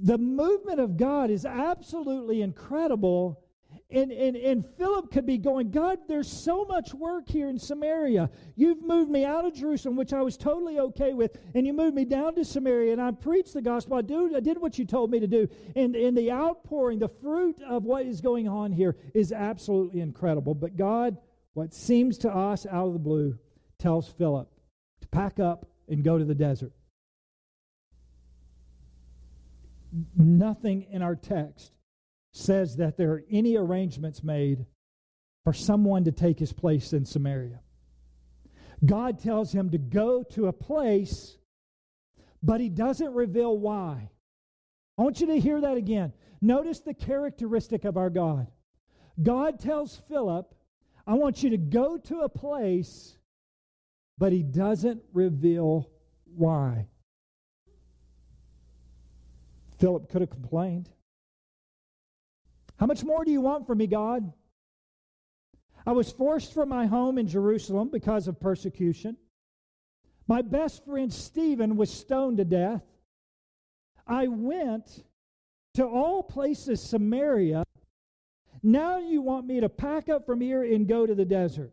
the 0.00 0.18
movement 0.18 0.80
of 0.80 0.96
God 0.96 1.30
is 1.30 1.44
absolutely 1.44 2.42
incredible 2.42 3.42
and, 3.90 4.12
and, 4.12 4.36
and 4.36 4.66
Philip 4.76 5.10
could 5.10 5.24
be 5.24 5.38
going, 5.38 5.70
God, 5.70 6.00
there's 6.08 6.30
so 6.30 6.66
much 6.66 6.92
work 6.92 7.26
here 7.26 7.48
in 7.48 7.58
Samaria. 7.58 8.30
You've 8.54 8.82
moved 8.82 9.10
me 9.10 9.24
out 9.24 9.46
of 9.46 9.54
Jerusalem, 9.54 9.96
which 9.96 10.12
I 10.12 10.20
was 10.20 10.36
totally 10.36 10.78
okay 10.78 11.14
with, 11.14 11.38
and 11.54 11.66
you 11.66 11.72
moved 11.72 11.94
me 11.94 12.04
down 12.04 12.34
to 12.34 12.44
Samaria, 12.44 12.92
and 12.92 13.00
I 13.00 13.12
preached 13.12 13.54
the 13.54 13.62
gospel. 13.62 13.96
I, 13.96 14.02
do, 14.02 14.36
I 14.36 14.40
did 14.40 14.60
what 14.60 14.78
you 14.78 14.84
told 14.84 15.10
me 15.10 15.20
to 15.20 15.26
do. 15.26 15.48
And, 15.74 15.96
and 15.96 16.16
the 16.16 16.30
outpouring, 16.30 16.98
the 16.98 17.08
fruit 17.08 17.62
of 17.62 17.84
what 17.84 18.04
is 18.04 18.20
going 18.20 18.46
on 18.46 18.72
here 18.72 18.94
is 19.14 19.32
absolutely 19.32 20.00
incredible. 20.00 20.54
But 20.54 20.76
God, 20.76 21.16
what 21.54 21.72
seems 21.72 22.18
to 22.18 22.30
us 22.30 22.66
out 22.66 22.88
of 22.88 22.92
the 22.92 22.98
blue, 22.98 23.38
tells 23.78 24.08
Philip 24.08 24.50
to 25.00 25.08
pack 25.08 25.40
up 25.40 25.64
and 25.88 26.04
go 26.04 26.18
to 26.18 26.24
the 26.24 26.34
desert. 26.34 26.72
Nothing 30.16 30.86
in 30.90 31.02
our 31.02 31.16
text 31.16 31.72
says 32.32 32.76
that 32.76 32.96
there 32.96 33.12
are 33.12 33.24
any 33.30 33.56
arrangements 33.56 34.22
made 34.22 34.66
for 35.44 35.52
someone 35.52 36.04
to 36.04 36.12
take 36.12 36.38
his 36.38 36.52
place 36.52 36.92
in 36.92 37.04
Samaria. 37.04 37.60
God 38.84 39.18
tells 39.18 39.52
him 39.52 39.70
to 39.70 39.78
go 39.78 40.22
to 40.34 40.46
a 40.46 40.52
place, 40.52 41.36
but 42.42 42.60
he 42.60 42.68
doesn't 42.68 43.12
reveal 43.12 43.56
why. 43.56 44.10
I 44.98 45.02
want 45.02 45.20
you 45.20 45.28
to 45.28 45.40
hear 45.40 45.60
that 45.60 45.76
again. 45.76 46.12
Notice 46.40 46.80
the 46.80 46.94
characteristic 46.94 47.84
of 47.84 47.96
our 47.96 48.10
God. 48.10 48.48
God 49.20 49.58
tells 49.58 50.00
Philip, 50.08 50.54
I 51.06 51.14
want 51.14 51.42
you 51.42 51.50
to 51.50 51.56
go 51.56 51.96
to 51.96 52.20
a 52.20 52.28
place, 52.28 53.16
but 54.18 54.32
he 54.32 54.42
doesn't 54.42 55.02
reveal 55.12 55.90
why. 56.24 56.88
Philip 59.78 60.08
could 60.08 60.20
have 60.20 60.30
complained. 60.30 60.88
How 62.76 62.86
much 62.86 63.04
more 63.04 63.24
do 63.24 63.30
you 63.30 63.40
want 63.40 63.66
from 63.66 63.78
me, 63.78 63.86
God? 63.86 64.32
I 65.86 65.92
was 65.92 66.12
forced 66.12 66.52
from 66.52 66.68
my 66.68 66.86
home 66.86 67.18
in 67.18 67.26
Jerusalem 67.26 67.88
because 67.90 68.28
of 68.28 68.40
persecution. 68.40 69.16
My 70.26 70.42
best 70.42 70.84
friend 70.84 71.12
Stephen 71.12 71.76
was 71.76 71.90
stoned 71.90 72.36
to 72.36 72.44
death. 72.44 72.82
I 74.06 74.26
went 74.26 75.04
to 75.74 75.86
all 75.86 76.22
places, 76.22 76.82
Samaria. 76.82 77.64
Now 78.62 78.98
you 78.98 79.22
want 79.22 79.46
me 79.46 79.60
to 79.60 79.68
pack 79.68 80.08
up 80.08 80.26
from 80.26 80.40
here 80.40 80.62
and 80.62 80.86
go 80.86 81.06
to 81.06 81.14
the 81.14 81.24
desert. 81.24 81.72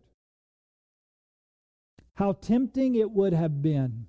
How 2.13 2.33
tempting 2.33 2.95
it 2.95 3.11
would 3.11 3.33
have 3.33 3.61
been 3.61 4.07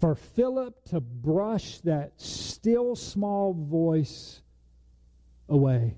for 0.00 0.14
Philip 0.14 0.84
to 0.86 1.00
brush 1.00 1.78
that 1.80 2.20
still 2.20 2.96
small 2.96 3.54
voice 3.54 4.42
away 5.48 5.96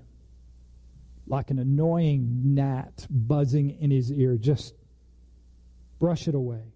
like 1.29 1.51
an 1.51 1.59
annoying 1.59 2.55
gnat 2.55 3.05
buzzing 3.09 3.77
in 3.79 3.91
his 3.91 4.11
ear. 4.11 4.35
Just 4.35 4.73
brush 5.99 6.27
it 6.27 6.35
away. 6.35 6.73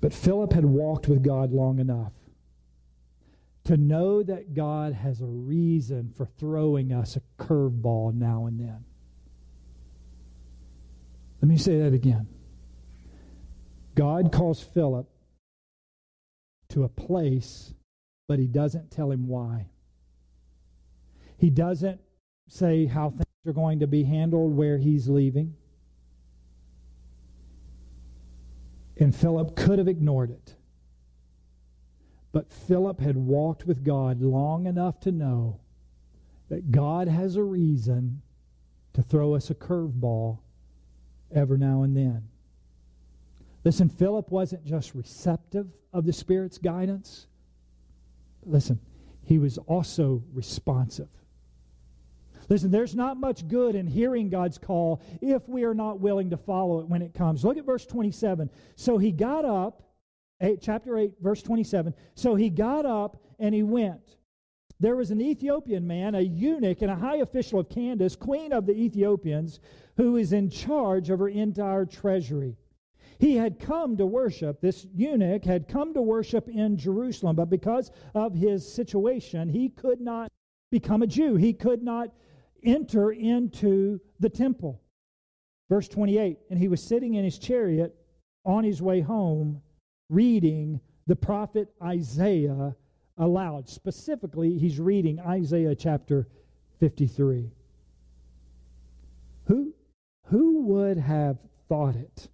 But 0.00 0.12
Philip 0.12 0.52
had 0.52 0.64
walked 0.64 1.08
with 1.08 1.22
God 1.22 1.52
long 1.52 1.78
enough 1.78 2.12
to 3.64 3.76
know 3.76 4.22
that 4.22 4.54
God 4.54 4.92
has 4.92 5.20
a 5.20 5.26
reason 5.26 6.12
for 6.16 6.26
throwing 6.26 6.92
us 6.92 7.16
a 7.16 7.42
curveball 7.42 8.14
now 8.14 8.46
and 8.46 8.58
then. 8.58 8.84
Let 11.40 11.48
me 11.48 11.58
say 11.58 11.78
that 11.80 11.92
again. 11.92 12.26
God 13.98 14.32
calls 14.32 14.62
Philip 14.62 15.08
to 16.68 16.84
a 16.84 16.88
place 16.88 17.74
but 18.28 18.38
he 18.38 18.46
doesn't 18.46 18.90
tell 18.90 19.10
him 19.10 19.26
why. 19.26 19.66
He 21.38 21.50
doesn't 21.50 22.00
say 22.46 22.86
how 22.86 23.10
things 23.10 23.24
are 23.46 23.52
going 23.52 23.80
to 23.80 23.86
be 23.86 24.04
handled 24.04 24.54
where 24.54 24.76
he's 24.76 25.08
leaving. 25.08 25.54
And 28.98 29.16
Philip 29.16 29.56
could 29.56 29.78
have 29.78 29.88
ignored 29.88 30.30
it. 30.30 30.56
But 32.32 32.52
Philip 32.52 33.00
had 33.00 33.16
walked 33.16 33.66
with 33.66 33.82
God 33.82 34.20
long 34.20 34.66
enough 34.66 35.00
to 35.00 35.12
know 35.12 35.60
that 36.50 36.70
God 36.70 37.08
has 37.08 37.36
a 37.36 37.42
reason 37.42 38.20
to 38.92 39.02
throw 39.02 39.34
us 39.34 39.48
a 39.48 39.54
curveball 39.54 40.40
every 41.34 41.58
now 41.58 41.82
and 41.82 41.96
then. 41.96 42.28
Listen, 43.64 43.88
Philip 43.88 44.30
wasn't 44.30 44.64
just 44.64 44.94
receptive 44.94 45.66
of 45.92 46.04
the 46.04 46.12
Spirit's 46.12 46.58
guidance. 46.58 47.26
Listen, 48.44 48.80
he 49.24 49.38
was 49.38 49.58
also 49.58 50.22
responsive. 50.32 51.08
Listen, 52.48 52.70
there's 52.70 52.94
not 52.94 53.18
much 53.18 53.46
good 53.46 53.74
in 53.74 53.86
hearing 53.86 54.30
God's 54.30 54.56
call 54.56 55.02
if 55.20 55.46
we 55.48 55.64
are 55.64 55.74
not 55.74 56.00
willing 56.00 56.30
to 56.30 56.36
follow 56.36 56.80
it 56.80 56.88
when 56.88 57.02
it 57.02 57.12
comes. 57.12 57.44
Look 57.44 57.58
at 57.58 57.66
verse 57.66 57.84
27. 57.84 58.48
So 58.76 58.96
he 58.96 59.12
got 59.12 59.44
up, 59.44 59.82
eight, 60.40 60.60
chapter 60.62 60.96
8, 60.96 61.12
verse 61.20 61.42
27. 61.42 61.92
So 62.14 62.34
he 62.34 62.48
got 62.48 62.86
up 62.86 63.22
and 63.38 63.54
he 63.54 63.62
went. 63.62 64.16
There 64.80 64.96
was 64.96 65.10
an 65.10 65.20
Ethiopian 65.20 65.86
man, 65.86 66.14
a 66.14 66.20
eunuch 66.20 66.82
and 66.82 66.90
a 66.90 66.96
high 66.96 67.16
official 67.16 67.58
of 67.58 67.68
Candace, 67.68 68.16
queen 68.16 68.52
of 68.52 68.64
the 68.64 68.72
Ethiopians, 68.72 69.60
who 69.96 70.16
is 70.16 70.32
in 70.32 70.48
charge 70.48 71.10
of 71.10 71.18
her 71.18 71.28
entire 71.28 71.84
treasury. 71.84 72.56
He 73.18 73.34
had 73.34 73.58
come 73.58 73.96
to 73.96 74.06
worship, 74.06 74.60
this 74.60 74.86
eunuch 74.94 75.44
had 75.44 75.66
come 75.66 75.92
to 75.94 76.02
worship 76.02 76.48
in 76.48 76.76
Jerusalem, 76.76 77.34
but 77.34 77.50
because 77.50 77.90
of 78.14 78.34
his 78.34 78.70
situation, 78.70 79.48
he 79.48 79.70
could 79.70 80.00
not 80.00 80.30
become 80.70 81.02
a 81.02 81.06
Jew. 81.06 81.34
He 81.34 81.52
could 81.52 81.82
not 81.82 82.12
enter 82.62 83.10
into 83.10 84.00
the 84.20 84.28
temple. 84.28 84.80
Verse 85.68 85.88
28 85.88 86.38
And 86.50 86.58
he 86.58 86.68
was 86.68 86.82
sitting 86.82 87.14
in 87.14 87.24
his 87.24 87.38
chariot 87.38 87.94
on 88.44 88.62
his 88.62 88.80
way 88.80 89.00
home, 89.00 89.62
reading 90.08 90.80
the 91.06 91.16
prophet 91.16 91.68
Isaiah 91.82 92.76
aloud. 93.16 93.68
Specifically, 93.68 94.58
he's 94.58 94.78
reading 94.78 95.18
Isaiah 95.18 95.74
chapter 95.74 96.28
53. 96.78 97.50
Who, 99.46 99.74
who 100.26 100.62
would 100.62 100.98
have 100.98 101.38
thought 101.68 101.96
it? 101.96 102.28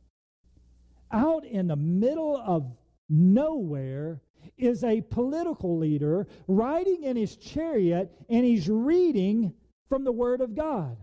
Out 1.15 1.45
in 1.45 1.69
the 1.69 1.77
middle 1.77 2.37
of 2.37 2.77
nowhere 3.09 4.21
is 4.59 4.83
a 4.83 5.01
political 5.01 5.79
leader 5.79 6.27
riding 6.49 7.05
in 7.05 7.17
his 7.17 7.37
chariot 7.37 8.11
and 8.29 8.45
he's 8.45 8.69
reading 8.69 9.55
from 9.89 10.03
the 10.03 10.11
Word 10.11 10.41
of 10.41 10.57
God. 10.57 10.97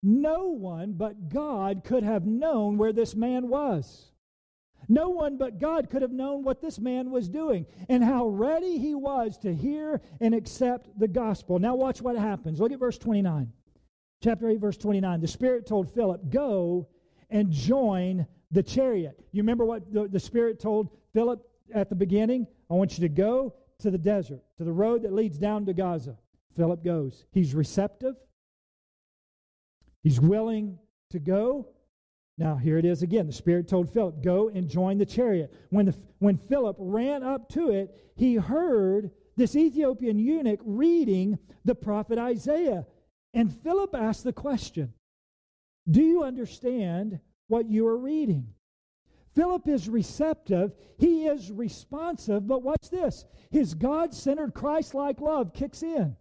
No 0.00 0.50
one 0.50 0.92
but 0.92 1.28
God 1.28 1.82
could 1.82 2.04
have 2.04 2.24
known 2.24 2.78
where 2.78 2.92
this 2.92 3.16
man 3.16 3.48
was. 3.48 4.12
No 4.88 5.08
one 5.08 5.36
but 5.36 5.58
God 5.58 5.90
could 5.90 6.02
have 6.02 6.12
known 6.12 6.44
what 6.44 6.60
this 6.60 6.78
man 6.78 7.10
was 7.10 7.28
doing 7.28 7.66
and 7.88 8.04
how 8.04 8.28
ready 8.28 8.78
he 8.78 8.94
was 8.94 9.38
to 9.38 9.52
hear 9.52 10.00
and 10.20 10.36
accept 10.36 10.96
the 10.96 11.08
gospel. 11.08 11.58
Now, 11.58 11.74
watch 11.74 12.00
what 12.00 12.16
happens. 12.16 12.60
Look 12.60 12.70
at 12.70 12.78
verse 12.78 12.98
29. 12.98 13.52
Chapter 14.22 14.48
8, 14.48 14.60
verse 14.60 14.76
29. 14.76 15.20
The 15.20 15.26
Spirit 15.26 15.66
told 15.66 15.92
Philip, 15.92 16.30
Go 16.30 16.86
and 17.28 17.50
join 17.50 18.28
the 18.50 18.62
chariot. 18.62 19.18
You 19.32 19.42
remember 19.42 19.64
what 19.64 19.92
the, 19.92 20.08
the 20.08 20.20
Spirit 20.20 20.60
told 20.60 20.90
Philip 21.12 21.40
at 21.74 21.88
the 21.88 21.94
beginning? 21.94 22.46
I 22.70 22.74
want 22.74 22.98
you 22.98 23.08
to 23.08 23.12
go 23.12 23.54
to 23.80 23.90
the 23.90 23.98
desert, 23.98 24.40
to 24.58 24.64
the 24.64 24.72
road 24.72 25.02
that 25.02 25.12
leads 25.12 25.38
down 25.38 25.66
to 25.66 25.74
Gaza. 25.74 26.16
Philip 26.56 26.84
goes. 26.84 27.26
He's 27.32 27.54
receptive, 27.54 28.14
he's 30.02 30.20
willing 30.20 30.78
to 31.10 31.18
go. 31.18 31.68
Now, 32.38 32.56
here 32.56 32.76
it 32.76 32.84
is 32.84 33.02
again. 33.02 33.26
The 33.26 33.32
Spirit 33.32 33.66
told 33.66 33.90
Philip, 33.90 34.22
Go 34.22 34.50
and 34.50 34.68
join 34.68 34.98
the 34.98 35.06
chariot. 35.06 35.54
When, 35.70 35.86
the, 35.86 35.96
when 36.18 36.36
Philip 36.36 36.76
ran 36.78 37.22
up 37.22 37.48
to 37.50 37.70
it, 37.70 38.12
he 38.14 38.34
heard 38.34 39.10
this 39.36 39.56
Ethiopian 39.56 40.18
eunuch 40.18 40.60
reading 40.62 41.38
the 41.64 41.74
prophet 41.74 42.18
Isaiah. 42.18 42.86
And 43.32 43.54
Philip 43.62 43.94
asked 43.94 44.24
the 44.24 44.32
question 44.34 44.92
Do 45.90 46.02
you 46.02 46.24
understand 46.24 47.20
what 47.48 47.68
you 47.68 47.86
are 47.86 47.98
reading? 47.98 48.46
Philip 49.34 49.68
is 49.68 49.88
receptive, 49.88 50.72
he 50.98 51.26
is 51.26 51.52
responsive, 51.52 52.46
but 52.46 52.62
watch 52.62 52.88
this 52.90 53.24
his 53.50 53.74
God 53.74 54.14
centered, 54.14 54.54
Christ 54.54 54.94
like 54.94 55.20
love 55.20 55.52
kicks 55.52 55.82
in. 55.82 56.16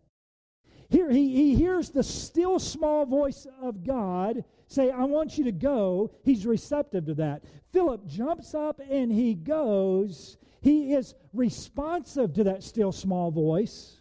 Here 0.89 1.09
he, 1.09 1.33
he 1.35 1.55
hears 1.55 1.89
the 1.89 2.03
still 2.03 2.59
small 2.59 3.05
voice 3.05 3.47
of 3.61 3.83
God 3.83 4.43
say, 4.67 4.91
I 4.91 5.03
want 5.05 5.37
you 5.37 5.45
to 5.45 5.51
go. 5.51 6.11
He's 6.23 6.45
receptive 6.45 7.05
to 7.07 7.13
that. 7.15 7.43
Philip 7.71 8.05
jumps 8.05 8.53
up 8.53 8.79
and 8.89 9.11
he 9.11 9.33
goes. 9.33 10.37
He 10.61 10.93
is 10.93 11.13
responsive 11.33 12.33
to 12.33 12.43
that 12.45 12.63
still 12.63 12.91
small 12.91 13.31
voice. 13.31 13.94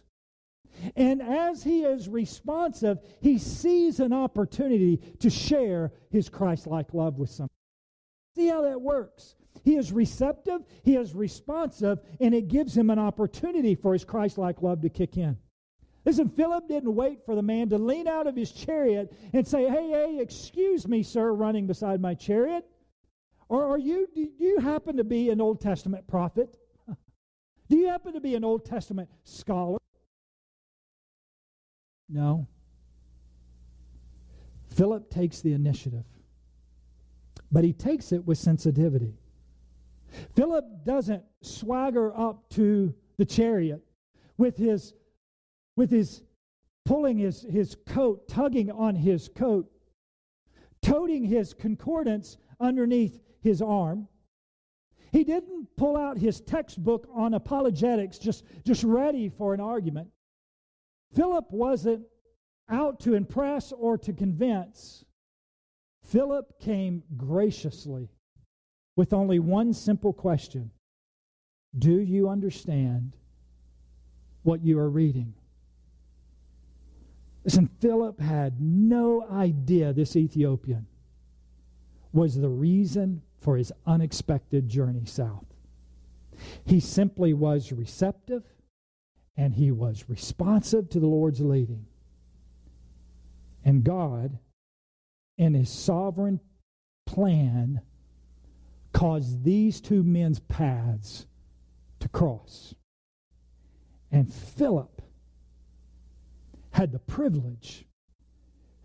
And 0.95 1.21
as 1.21 1.63
he 1.63 1.83
is 1.83 2.07
responsive, 2.07 2.99
he 3.21 3.37
sees 3.37 3.99
an 3.99 4.13
opportunity 4.13 4.97
to 5.19 5.29
share 5.29 5.91
his 6.09 6.29
Christ 6.29 6.67
like 6.67 6.93
love 6.93 7.17
with 7.17 7.29
someone. 7.29 7.49
See 8.35 8.47
how 8.47 8.61
that 8.63 8.81
works. 8.81 9.35
He 9.63 9.75
is 9.77 9.91
receptive, 9.91 10.61
he 10.83 10.95
is 10.95 11.15
responsive, 11.15 11.99
and 12.19 12.35
it 12.35 12.49
gives 12.49 12.77
him 12.77 12.89
an 12.89 12.99
opportunity 12.99 13.73
for 13.73 13.93
his 13.93 14.03
Christ 14.03 14.37
like 14.37 14.61
love 14.61 14.81
to 14.81 14.89
kick 14.89 15.17
in. 15.17 15.37
Listen, 16.05 16.29
Philip 16.29 16.67
didn't 16.67 16.93
wait 16.93 17.25
for 17.25 17.33
the 17.33 17.41
man 17.41 17.69
to 17.69 17.79
lean 17.79 18.07
out 18.07 18.27
of 18.27 18.35
his 18.35 18.51
chariot 18.51 19.11
and 19.33 19.47
say, 19.47 19.67
Hey, 19.67 19.89
hey, 19.89 20.19
excuse 20.19 20.87
me, 20.87 21.01
sir, 21.01 21.33
running 21.33 21.65
beside 21.65 21.99
my 21.99 22.13
chariot. 22.13 22.63
Or 23.49 23.65
are 23.65 23.79
you, 23.79 24.07
do 24.13 24.27
you 24.37 24.59
happen 24.59 24.97
to 24.97 25.03
be 25.03 25.29
an 25.29 25.41
Old 25.41 25.61
Testament 25.61 26.07
prophet? 26.07 26.57
Do 27.69 27.77
you 27.77 27.87
happen 27.87 28.13
to 28.13 28.19
be 28.19 28.35
an 28.35 28.43
Old 28.43 28.65
Testament 28.65 29.09
scholar? 29.23 29.79
No. 32.09 32.47
Philip 34.69 35.09
takes 35.09 35.41
the 35.41 35.53
initiative, 35.53 36.05
but 37.51 37.63
he 37.63 37.73
takes 37.73 38.11
it 38.11 38.25
with 38.25 38.37
sensitivity. 38.37 39.13
Philip 40.35 40.65
doesn't 40.83 41.23
swagger 41.41 42.15
up 42.17 42.49
to 42.51 42.93
the 43.17 43.25
chariot 43.25 43.81
with 44.37 44.57
his 44.57 44.93
with 45.75 45.89
his 45.89 46.21
pulling 46.85 47.17
his, 47.17 47.41
his 47.41 47.75
coat, 47.87 48.27
tugging 48.27 48.71
on 48.71 48.95
his 48.95 49.27
coat, 49.27 49.69
toting 50.81 51.25
his 51.25 51.53
concordance 51.53 52.37
underneath 52.59 53.19
his 53.41 53.61
arm. 53.61 54.07
He 55.11 55.23
didn't 55.23 55.67
pull 55.75 55.97
out 55.97 56.17
his 56.17 56.41
textbook 56.41 57.07
on 57.13 57.33
apologetics 57.33 58.17
just, 58.17 58.43
just 58.63 58.83
ready 58.83 59.29
for 59.29 59.53
an 59.53 59.59
argument. 59.59 60.09
Philip 61.15 61.49
wasn't 61.49 62.05
out 62.69 62.99
to 63.01 63.13
impress 63.13 63.71
or 63.71 63.97
to 63.99 64.11
convince. 64.11 65.05
Philip 66.03 66.59
came 66.59 67.03
graciously 67.15 68.09
with 68.95 69.13
only 69.13 69.39
one 69.39 69.73
simple 69.73 70.13
question 70.13 70.71
Do 71.77 71.99
you 71.99 72.29
understand 72.29 73.13
what 74.43 74.63
you 74.63 74.77
are 74.77 74.89
reading? 74.89 75.33
Listen, 77.45 77.69
Philip 77.79 78.19
had 78.19 78.59
no 78.59 79.25
idea 79.29 79.93
this 79.93 80.15
Ethiopian 80.15 80.87
was 82.11 82.35
the 82.35 82.49
reason 82.49 83.21
for 83.39 83.55
his 83.55 83.71
unexpected 83.85 84.67
journey 84.67 85.05
south. 85.05 85.45
He 86.65 86.79
simply 86.79 87.33
was 87.33 87.71
receptive 87.71 88.43
and 89.37 89.53
he 89.53 89.71
was 89.71 90.05
responsive 90.07 90.89
to 90.89 90.99
the 90.99 91.07
Lord's 91.07 91.41
leading. 91.41 91.85
And 93.63 93.83
God, 93.83 94.37
in 95.37 95.53
his 95.53 95.69
sovereign 95.69 96.39
plan, 97.05 97.81
caused 98.93 99.43
these 99.43 99.81
two 99.81 100.03
men's 100.03 100.39
paths 100.39 101.27
to 101.99 102.07
cross. 102.09 102.75
And 104.11 104.31
Philip 104.33 105.01
had 106.71 106.91
the 106.91 106.99
privilege. 106.99 107.85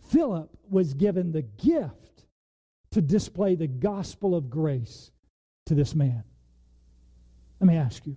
Philip 0.08 0.50
was 0.68 0.94
given 0.94 1.30
the 1.30 1.42
gift 1.42 2.24
to 2.90 3.00
display 3.00 3.54
the 3.54 3.68
gospel 3.68 4.34
of 4.34 4.50
grace 4.50 5.12
to 5.66 5.74
this 5.74 5.94
man. 5.94 6.24
Let 7.60 7.68
me 7.68 7.76
ask 7.76 8.06
you 8.06 8.16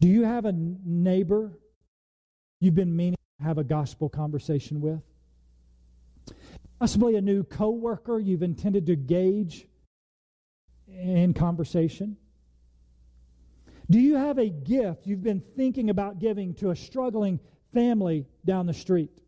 do 0.00 0.08
you 0.08 0.24
have 0.24 0.46
a 0.46 0.52
neighbor 0.52 1.52
you've 2.58 2.74
been 2.74 2.96
meaning 2.96 3.18
to 3.38 3.44
have 3.44 3.58
a 3.58 3.64
gospel 3.64 4.08
conversation 4.08 4.80
with? 4.80 5.00
Possibly 6.78 7.16
a 7.16 7.20
new 7.20 7.44
coworker 7.44 8.18
you've 8.18 8.42
intended 8.42 8.86
to 8.86 8.96
gauge 8.96 9.66
in 10.88 11.34
conversation? 11.34 12.16
Do 13.90 14.00
you 14.00 14.16
have 14.16 14.38
a 14.38 14.48
gift 14.48 15.06
you've 15.06 15.22
been 15.22 15.42
thinking 15.56 15.90
about 15.90 16.18
giving 16.18 16.54
to 16.54 16.70
a 16.70 16.76
struggling 16.76 17.40
family 17.74 18.26
down 18.44 18.66
the 18.66 18.72
street? 18.72 19.19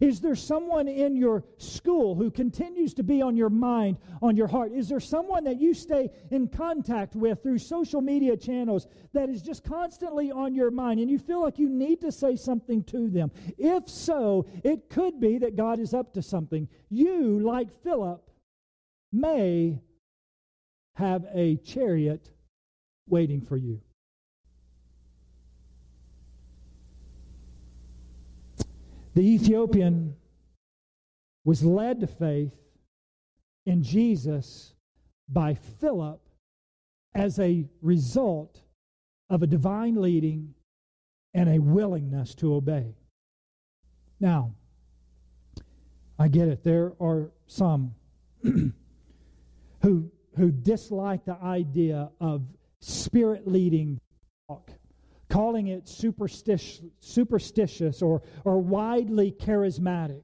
Is 0.00 0.20
there 0.20 0.34
someone 0.34 0.88
in 0.88 1.16
your 1.16 1.44
school 1.58 2.14
who 2.14 2.30
continues 2.30 2.94
to 2.94 3.02
be 3.02 3.22
on 3.22 3.36
your 3.36 3.50
mind, 3.50 3.98
on 4.20 4.36
your 4.36 4.48
heart? 4.48 4.72
Is 4.72 4.88
there 4.88 5.00
someone 5.00 5.44
that 5.44 5.60
you 5.60 5.74
stay 5.74 6.10
in 6.30 6.48
contact 6.48 7.14
with 7.14 7.42
through 7.42 7.58
social 7.58 8.00
media 8.00 8.36
channels 8.36 8.86
that 9.12 9.28
is 9.28 9.42
just 9.42 9.64
constantly 9.64 10.30
on 10.30 10.54
your 10.54 10.70
mind 10.70 11.00
and 11.00 11.10
you 11.10 11.18
feel 11.18 11.42
like 11.42 11.58
you 11.58 11.68
need 11.68 12.00
to 12.00 12.12
say 12.12 12.36
something 12.36 12.82
to 12.84 13.08
them? 13.08 13.30
If 13.58 13.88
so, 13.88 14.46
it 14.64 14.88
could 14.88 15.20
be 15.20 15.38
that 15.38 15.56
God 15.56 15.78
is 15.78 15.94
up 15.94 16.14
to 16.14 16.22
something. 16.22 16.68
You, 16.90 17.40
like 17.40 17.68
Philip, 17.82 18.28
may 19.12 19.80
have 20.96 21.26
a 21.34 21.56
chariot 21.56 22.30
waiting 23.08 23.40
for 23.40 23.56
you. 23.56 23.80
The 29.14 29.22
Ethiopian 29.22 30.16
was 31.44 31.64
led 31.64 32.00
to 32.00 32.06
faith 32.06 32.54
in 33.66 33.82
Jesus 33.82 34.74
by 35.28 35.54
Philip 35.54 36.20
as 37.14 37.38
a 37.38 37.66
result 37.80 38.60
of 39.28 39.42
a 39.42 39.46
divine 39.46 39.96
leading 39.96 40.54
and 41.34 41.48
a 41.48 41.58
willingness 41.58 42.34
to 42.36 42.54
obey. 42.54 42.94
Now, 44.20 44.54
I 46.18 46.28
get 46.28 46.48
it. 46.48 46.62
There 46.62 46.92
are 47.00 47.30
some 47.46 47.94
who 48.42 50.10
who 50.36 50.50
dislike 50.50 51.24
the 51.24 51.36
idea 51.42 52.10
of 52.20 52.42
spirit 52.80 53.46
leading 53.46 54.00
calling 55.32 55.68
it 55.68 55.88
superstitious, 55.88 56.82
superstitious 57.00 58.02
or, 58.02 58.22
or 58.44 58.58
widely 58.60 59.32
charismatic. 59.32 60.22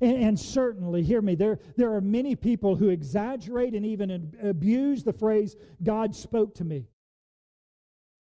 And, 0.00 0.16
and, 0.16 0.38
certainly, 0.38 1.02
hear 1.02 1.20
me, 1.20 1.34
there, 1.34 1.58
there 1.76 1.92
are 1.94 2.00
many 2.00 2.36
people 2.36 2.76
who 2.76 2.90
exaggerate 2.90 3.74
and 3.74 3.84
even 3.84 4.32
abuse 4.42 5.02
the 5.02 5.12
phrase, 5.12 5.56
God 5.82 6.14
spoke 6.14 6.54
to 6.56 6.64
me. 6.64 6.86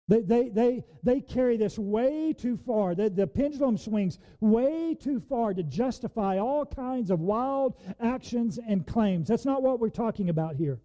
They, 0.09 0.21
they, 0.21 0.49
they, 0.49 0.83
they 1.01 1.21
carry 1.21 1.57
this 1.57 1.79
way 1.79 2.33
too 2.33 2.57
far. 2.57 2.93
The, 2.93 3.09
the 3.09 3.25
pendulum 3.25 3.77
swings 3.77 4.19
way 4.41 4.93
too 4.93 5.21
far 5.21 5.53
to 5.53 5.63
justify 5.63 6.37
all 6.37 6.65
kinds 6.65 7.09
of 7.09 7.21
wild 7.21 7.75
actions 8.01 8.59
and 8.67 8.85
claims. 8.85 9.29
That's 9.29 9.45
not 9.45 9.63
what 9.63 9.79
we're 9.79 9.89
talking 9.89 10.29
about 10.29 10.57
here. 10.57 10.79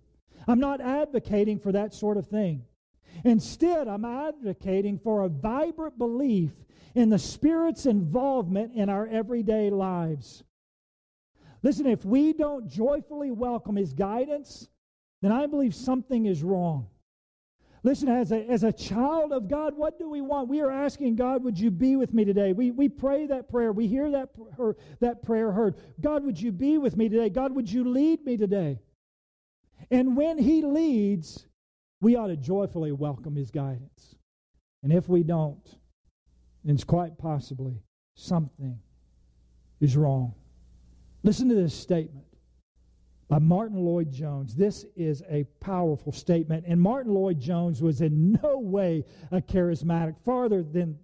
I'm 0.47 0.61
not 0.61 0.81
advocating 0.81 1.59
for 1.59 1.73
that 1.73 1.93
sort 1.93 2.17
of 2.17 2.29
thing. 2.29 2.63
Instead, 3.25 3.89
I'm 3.89 4.05
advocating 4.05 4.99
for 4.99 5.25
a 5.25 5.29
vibrant 5.29 5.99
belief 5.99 6.53
in 6.95 7.11
the 7.11 7.19
Spirit's 7.19 7.87
involvement 7.87 8.75
in 8.75 8.89
our 8.89 9.07
everyday 9.07 9.71
lives. 9.71 10.45
Listen, 11.63 11.87
if 11.87 12.05
we 12.05 12.33
don't 12.33 12.69
joyfully 12.69 13.31
welcome 13.31 13.77
His 13.77 13.93
guidance, 13.93 14.69
then 15.23 15.33
I 15.33 15.47
believe 15.47 15.75
something 15.75 16.27
is 16.27 16.43
wrong. 16.43 16.89
Listen, 17.85 18.09
as 18.09 18.33
a, 18.33 18.45
as 18.47 18.65
a 18.65 18.73
child 18.73 19.33
of 19.33 19.49
God, 19.49 19.77
what 19.77 19.99
do 19.99 20.11
we 20.11 20.21
want? 20.21 20.49
We 20.49 20.61
are 20.61 20.71
asking 20.71 21.17
God, 21.17 21.45
would 21.45 21.59
you 21.59 21.71
be 21.71 21.97
with 21.97 22.13
me 22.13 22.25
today? 22.25 22.53
We, 22.53 22.71
we 22.71 22.89
pray 22.89 23.27
that 23.27 23.49
prayer. 23.49 23.73
We 23.73 23.87
hear 23.87 24.11
that, 24.11 24.31
her, 24.57 24.77
that 25.01 25.23
prayer 25.23 25.53
heard. 25.53 25.77
God, 26.01 26.25
would 26.25 26.41
you 26.41 26.51
be 26.51 26.79
with 26.79 26.97
me 26.97 27.09
today? 27.09 27.29
God, 27.29 27.55
would 27.55 27.71
you 27.71 27.85
lead 27.89 28.25
me 28.25 28.37
today? 28.37 28.81
And 29.91 30.17
when 30.17 30.39
He 30.39 30.63
leads, 30.63 31.47
we 32.01 32.17
ought 32.17 32.29
to 32.29 32.37
joyfully 32.37 32.93
welcome 32.93 33.37
His 33.37 33.51
guidance. 33.51 34.15
And 34.83 34.93
if 34.93 35.09
we 35.09 35.23
don't, 35.23 35.65
then 36.65 36.75
it's 36.75 36.85
quite 36.85 37.19
possibly 37.19 37.83
something 38.15 38.79
is 39.81 39.97
wrong. 39.97 40.35
Listen 41.23 41.49
to 41.49 41.55
this 41.55 41.75
statement 41.75 42.27
by 43.29 43.39
Martyn 43.39 43.79
Lloyd-Jones. 43.79 44.55
This 44.55 44.87
is 44.97 45.23
a 45.29 45.45
powerful 45.61 46.13
statement. 46.13 46.65
And 46.67 46.81
Martyn 46.81 47.13
Lloyd-Jones 47.13 47.83
was 47.83 48.01
in 48.01 48.39
no 48.43 48.59
way 48.59 49.05
a 49.31 49.41
charismatic, 49.41 50.17
farther 50.25 50.63
than 50.63 50.99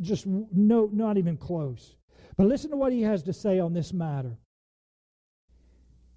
just 0.00 0.26
no, 0.26 0.88
not 0.92 1.18
even 1.18 1.36
close. 1.36 1.96
But 2.36 2.46
listen 2.46 2.70
to 2.70 2.76
what 2.76 2.92
he 2.92 3.02
has 3.02 3.22
to 3.24 3.32
say 3.32 3.58
on 3.58 3.74
this 3.74 3.92
matter. 3.92 4.38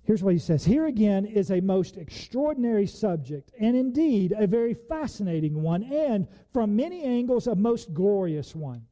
Here's 0.03 0.23
what 0.23 0.33
he 0.33 0.39
says 0.39 0.65
Here 0.65 0.85
again 0.85 1.25
is 1.25 1.51
a 1.51 1.61
most 1.61 1.97
extraordinary 1.97 2.87
subject, 2.87 3.51
and 3.59 3.75
indeed 3.75 4.33
a 4.35 4.47
very 4.47 4.73
fascinating 4.73 5.61
one, 5.61 5.83
and 5.83 6.27
from 6.51 6.75
many 6.75 7.03
angles 7.03 7.47
a 7.47 7.55
most 7.55 7.93
glorious 7.93 8.55
one. 8.55 8.85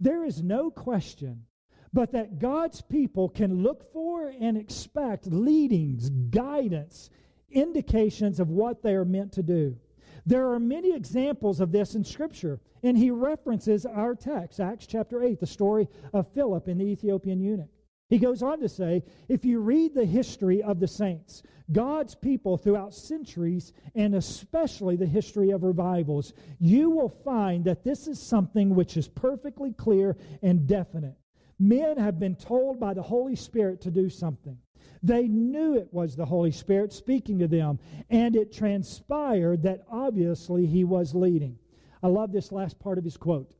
There 0.00 0.24
is 0.24 0.42
no 0.42 0.70
question 0.70 1.46
but 1.92 2.12
that 2.12 2.38
God's 2.38 2.82
people 2.82 3.28
can 3.28 3.62
look 3.62 3.90
for 3.90 4.28
and 4.38 4.58
expect 4.58 5.26
leadings, 5.28 6.10
guidance, 6.10 7.08
indications 7.50 8.38
of 8.38 8.50
what 8.50 8.82
they 8.82 8.94
are 8.94 9.04
meant 9.06 9.32
to 9.32 9.42
do. 9.42 9.78
There 10.26 10.50
are 10.52 10.58
many 10.58 10.94
examples 10.94 11.58
of 11.58 11.72
this 11.72 11.94
in 11.94 12.04
Scripture, 12.04 12.60
and 12.82 12.98
he 12.98 13.10
references 13.10 13.86
our 13.86 14.14
text, 14.14 14.60
Acts 14.60 14.86
chapter 14.86 15.22
8, 15.22 15.40
the 15.40 15.46
story 15.46 15.88
of 16.12 16.30
Philip 16.34 16.68
and 16.68 16.80
the 16.80 16.84
Ethiopian 16.84 17.40
eunuch. 17.40 17.70
He 18.08 18.18
goes 18.18 18.42
on 18.42 18.60
to 18.60 18.68
say 18.68 19.02
if 19.28 19.44
you 19.44 19.60
read 19.60 19.94
the 19.94 20.04
history 20.04 20.62
of 20.62 20.78
the 20.78 20.86
saints, 20.86 21.42
God's 21.72 22.14
people 22.14 22.56
throughout 22.56 22.94
centuries, 22.94 23.72
and 23.96 24.14
especially 24.14 24.94
the 24.94 25.06
history 25.06 25.50
of 25.50 25.64
revivals, 25.64 26.32
you 26.60 26.90
will 26.90 27.08
find 27.08 27.64
that 27.64 27.82
this 27.82 28.06
is 28.06 28.20
something 28.20 28.74
which 28.74 28.96
is 28.96 29.08
perfectly 29.08 29.72
clear 29.72 30.16
and 30.42 30.68
definite. 30.68 31.16
Men 31.58 31.96
have 31.96 32.20
been 32.20 32.36
told 32.36 32.78
by 32.78 32.94
the 32.94 33.02
Holy 33.02 33.34
Spirit 33.34 33.80
to 33.80 33.90
do 33.90 34.08
something. 34.08 34.58
They 35.02 35.26
knew 35.26 35.76
it 35.76 35.92
was 35.92 36.14
the 36.14 36.26
Holy 36.26 36.52
Spirit 36.52 36.92
speaking 36.92 37.38
to 37.40 37.48
them, 37.48 37.80
and 38.08 38.36
it 38.36 38.52
transpired 38.52 39.62
that 39.62 39.84
obviously 39.90 40.66
he 40.66 40.84
was 40.84 41.14
leading. 41.14 41.58
I 42.02 42.08
love 42.08 42.30
this 42.30 42.52
last 42.52 42.78
part 42.78 42.98
of 42.98 43.04
his 43.04 43.16
quote. 43.16 43.50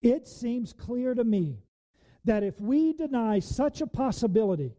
It 0.00 0.26
seems 0.26 0.72
clear 0.72 1.14
to 1.14 1.22
me 1.22 1.58
that 2.24 2.42
if 2.42 2.60
we 2.60 2.92
deny 2.92 3.38
such 3.38 3.80
a 3.80 3.86
possibility, 3.86 4.72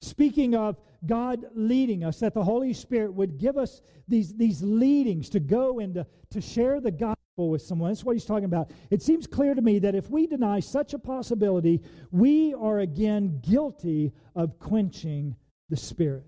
speaking 0.00 0.54
of 0.54 0.76
God 1.06 1.44
leading 1.54 2.04
us, 2.04 2.20
that 2.20 2.34
the 2.34 2.44
Holy 2.44 2.72
Spirit 2.72 3.14
would 3.14 3.38
give 3.38 3.56
us 3.56 3.82
these, 4.08 4.34
these 4.34 4.62
leadings 4.62 5.28
to 5.30 5.40
go 5.40 5.78
and 5.78 5.94
to, 5.94 6.06
to 6.30 6.40
share 6.40 6.80
the 6.80 6.90
gospel 6.90 7.50
with 7.50 7.62
someone. 7.62 7.90
That's 7.90 8.04
what 8.04 8.14
he's 8.14 8.24
talking 8.24 8.44
about. 8.44 8.70
It 8.90 9.02
seems 9.02 9.26
clear 9.26 9.54
to 9.54 9.62
me 9.62 9.78
that 9.80 9.94
if 9.94 10.10
we 10.10 10.26
deny 10.26 10.60
such 10.60 10.94
a 10.94 10.98
possibility, 10.98 11.80
we 12.10 12.54
are 12.54 12.80
again 12.80 13.40
guilty 13.40 14.12
of 14.34 14.58
quenching 14.58 15.36
the 15.68 15.76
Spirit. 15.76 16.24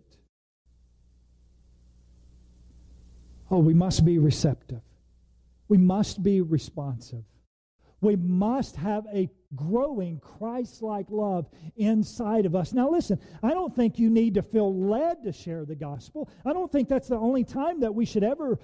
Oh, 3.50 3.58
we 3.58 3.74
must 3.74 4.04
be 4.04 4.18
receptive. 4.18 4.80
We 5.68 5.78
must 5.78 6.22
be 6.22 6.40
responsive. 6.40 7.24
We 8.00 8.16
must 8.16 8.76
have 8.76 9.06
a 9.12 9.30
growing 9.56 10.20
Christ 10.20 10.82
like 10.82 11.06
love 11.10 11.48
inside 11.76 12.46
of 12.46 12.54
us. 12.54 12.72
Now, 12.72 12.90
listen, 12.90 13.18
I 13.42 13.50
don't 13.50 13.74
think 13.74 13.98
you 13.98 14.10
need 14.10 14.34
to 14.34 14.42
feel 14.42 14.74
led 14.74 15.22
to 15.24 15.32
share 15.32 15.64
the 15.64 15.74
gospel. 15.74 16.28
I 16.44 16.52
don't 16.52 16.70
think 16.70 16.88
that's 16.88 17.08
the 17.08 17.16
only 17.16 17.44
time 17.44 17.80
that 17.80 17.94
we 17.94 18.04
should 18.04 18.24
ever, 18.24 18.58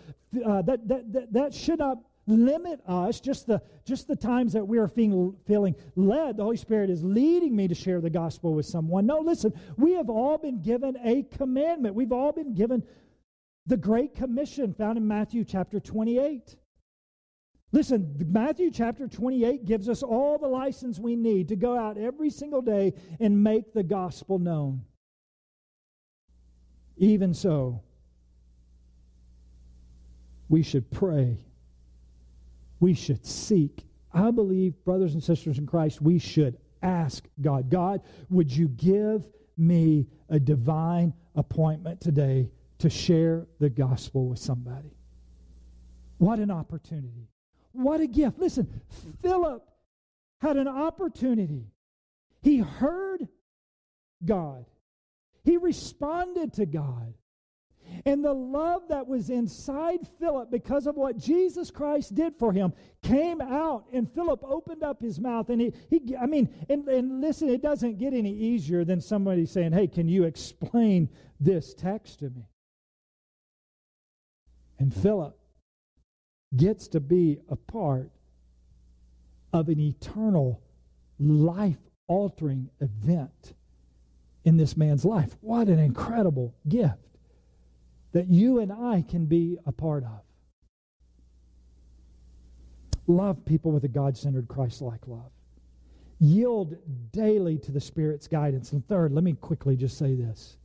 uh, 0.44 0.62
that, 0.62 0.86
that, 0.88 1.12
that, 1.12 1.32
that 1.32 1.54
should 1.54 1.78
not 1.78 1.98
limit 2.26 2.80
us 2.86 3.20
just 3.20 3.46
the 3.46 3.60
just 3.84 4.06
the 4.06 4.14
times 4.14 4.52
that 4.52 4.64
we 4.64 4.78
are 4.78 4.86
feeling 4.86 5.34
feeling 5.44 5.74
led 5.96 6.36
the 6.36 6.42
holy 6.42 6.56
spirit 6.56 6.88
is 6.88 7.02
leading 7.02 7.54
me 7.56 7.66
to 7.66 7.74
share 7.74 8.00
the 8.00 8.08
gospel 8.08 8.54
with 8.54 8.64
someone 8.64 9.04
no 9.04 9.18
listen 9.18 9.52
we 9.76 9.92
have 9.94 10.08
all 10.08 10.38
been 10.38 10.62
given 10.62 10.96
a 11.04 11.24
commandment 11.36 11.96
we've 11.96 12.12
all 12.12 12.30
been 12.30 12.54
given 12.54 12.80
the 13.66 13.76
great 13.76 14.14
commission 14.14 14.72
found 14.72 14.96
in 14.96 15.06
matthew 15.06 15.44
chapter 15.44 15.80
28 15.80 16.54
Listen, 17.72 18.14
Matthew 18.28 18.70
chapter 18.70 19.08
28 19.08 19.64
gives 19.64 19.88
us 19.88 20.02
all 20.02 20.36
the 20.36 20.46
license 20.46 20.98
we 20.98 21.16
need 21.16 21.48
to 21.48 21.56
go 21.56 21.76
out 21.76 21.96
every 21.96 22.28
single 22.28 22.60
day 22.60 22.92
and 23.18 23.42
make 23.42 23.72
the 23.72 23.82
gospel 23.82 24.38
known. 24.38 24.82
Even 26.98 27.32
so, 27.32 27.82
we 30.50 30.62
should 30.62 30.90
pray. 30.90 31.38
We 32.78 32.92
should 32.92 33.24
seek. 33.24 33.86
I 34.12 34.30
believe, 34.30 34.74
brothers 34.84 35.14
and 35.14 35.24
sisters 35.24 35.56
in 35.56 35.66
Christ, 35.66 36.02
we 36.02 36.18
should 36.18 36.58
ask 36.82 37.24
God 37.40 37.70
God, 37.70 38.02
would 38.28 38.54
you 38.54 38.68
give 38.68 39.26
me 39.56 40.06
a 40.28 40.38
divine 40.38 41.14
appointment 41.34 42.02
today 42.02 42.50
to 42.80 42.90
share 42.90 43.46
the 43.60 43.70
gospel 43.70 44.28
with 44.28 44.38
somebody? 44.38 44.94
What 46.18 46.38
an 46.38 46.50
opportunity. 46.50 47.31
What 47.72 48.00
a 48.00 48.06
gift. 48.06 48.38
Listen, 48.38 48.80
Philip 49.22 49.66
had 50.40 50.56
an 50.56 50.68
opportunity. 50.68 51.66
He 52.42 52.58
heard 52.58 53.28
God, 54.24 54.66
he 55.44 55.56
responded 55.56 56.54
to 56.54 56.66
God. 56.66 57.14
And 58.06 58.24
the 58.24 58.32
love 58.32 58.88
that 58.88 59.06
was 59.06 59.28
inside 59.28 60.00
Philip 60.18 60.50
because 60.50 60.86
of 60.86 60.96
what 60.96 61.18
Jesus 61.18 61.70
Christ 61.70 62.14
did 62.14 62.34
for 62.38 62.52
him 62.52 62.72
came 63.02 63.40
out, 63.40 63.84
and 63.92 64.10
Philip 64.10 64.40
opened 64.44 64.82
up 64.82 65.02
his 65.02 65.20
mouth. 65.20 65.50
And 65.50 65.60
he, 65.60 65.74
he 65.90 66.16
I 66.16 66.26
mean, 66.26 66.48
and, 66.70 66.88
and 66.88 67.20
listen, 67.20 67.50
it 67.50 67.60
doesn't 67.60 67.98
get 67.98 68.14
any 68.14 68.32
easier 68.32 68.84
than 68.84 69.00
somebody 69.00 69.44
saying, 69.46 69.72
Hey, 69.72 69.88
can 69.88 70.08
you 70.08 70.24
explain 70.24 71.10
this 71.38 71.74
text 71.74 72.20
to 72.20 72.30
me? 72.30 72.48
And 74.78 74.94
Philip 74.94 75.38
gets 76.56 76.88
to 76.88 77.00
be 77.00 77.38
a 77.48 77.56
part 77.56 78.10
of 79.52 79.68
an 79.68 79.80
eternal, 79.80 80.62
life 81.18 81.78
altering 82.08 82.70
event 82.80 83.54
in 84.44 84.56
this 84.56 84.76
man's 84.76 85.04
life. 85.04 85.36
What 85.40 85.68
an 85.68 85.78
incredible 85.78 86.54
gift 86.68 86.98
that 88.12 88.28
you 88.28 88.58
and 88.58 88.72
I 88.72 89.04
can 89.08 89.26
be 89.26 89.58
a 89.66 89.72
part 89.72 90.04
of. 90.04 90.20
Love 93.06 93.44
people 93.44 93.72
with 93.72 93.84
a 93.84 93.88
God 93.88 94.16
centered, 94.16 94.48
Christ 94.48 94.80
like 94.80 95.06
love. 95.06 95.30
Yield 96.18 96.76
daily 97.12 97.58
to 97.58 97.72
the 97.72 97.80
Spirit's 97.80 98.28
guidance. 98.28 98.72
And 98.72 98.86
third, 98.86 99.12
let 99.12 99.24
me 99.24 99.32
quickly 99.32 99.76
just 99.76 99.98
say 99.98 100.14
this 100.14 100.56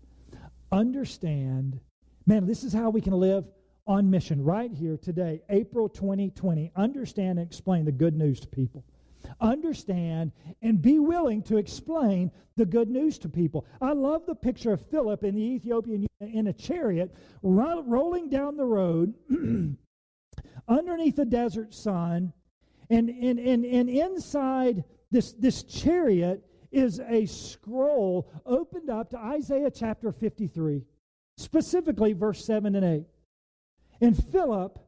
understand, 0.71 1.79
man, 2.25 2.45
this 2.45 2.63
is 2.63 2.73
how 2.73 2.89
we 2.89 3.01
can 3.01 3.13
live 3.13 3.45
on 3.88 4.09
mission 4.09 4.43
right 4.43 4.71
here 4.71 4.97
today, 4.97 5.41
April 5.49 5.88
2020. 5.89 6.71
Understand 6.75 7.39
and 7.39 7.47
explain 7.47 7.85
the 7.85 7.91
good 7.91 8.15
news 8.15 8.39
to 8.41 8.47
people. 8.47 8.83
Understand 9.41 10.31
and 10.61 10.81
be 10.81 10.99
willing 10.99 11.41
to 11.43 11.57
explain 11.57 12.31
the 12.55 12.65
good 12.65 12.89
news 12.89 13.17
to 13.19 13.29
people. 13.29 13.65
I 13.81 13.93
love 13.93 14.25
the 14.25 14.35
picture 14.35 14.73
of 14.73 14.85
Philip 14.88 15.23
in 15.23 15.35
the 15.35 15.41
Ethiopian 15.41 16.07
in 16.19 16.47
a 16.47 16.53
chariot 16.53 17.13
ro- 17.41 17.83
rolling 17.85 18.29
down 18.29 18.57
the 18.57 18.65
road 18.65 19.13
underneath 20.67 21.15
the 21.15 21.25
desert 21.25 21.73
sun, 21.73 22.33
and, 22.89 23.09
and, 23.09 23.39
and, 23.39 23.65
and 23.65 23.89
inside 23.89 24.83
this, 25.11 25.33
this 25.33 25.63
chariot 25.63 26.43
is 26.71 26.99
a 26.99 27.25
scroll 27.25 28.31
opened 28.45 28.89
up 28.89 29.09
to 29.09 29.17
Isaiah 29.17 29.71
chapter 29.71 30.11
53, 30.11 30.83
specifically 31.38 32.13
verse 32.13 32.45
7 32.45 32.75
and 32.75 32.85
8. 32.85 33.05
And 34.02 34.22
Philip, 34.32 34.80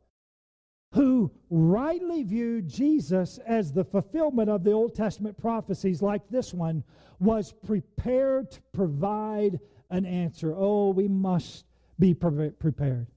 who 0.94 1.32
rightly 1.50 2.24
viewed 2.24 2.68
Jesus 2.68 3.40
as 3.46 3.74
the 3.74 3.84
fulfillment 3.84 4.50
of 4.50 4.64
the 4.64 4.72
Old 4.72 4.96
Testament 4.96 5.38
prophecies 5.38 6.02
like 6.02 6.28
this 6.30 6.54
one, 6.54 6.84
was 7.20 7.54
prepared 7.66 8.52
to 8.52 8.62
provide 8.74 9.60
an 9.90 10.06
answer. 10.06 10.54
Oh, 10.56 10.92
we 10.92 11.08
must 11.08 11.66
be 11.98 12.14
pre- 12.14 12.52
prepared. 12.52 13.08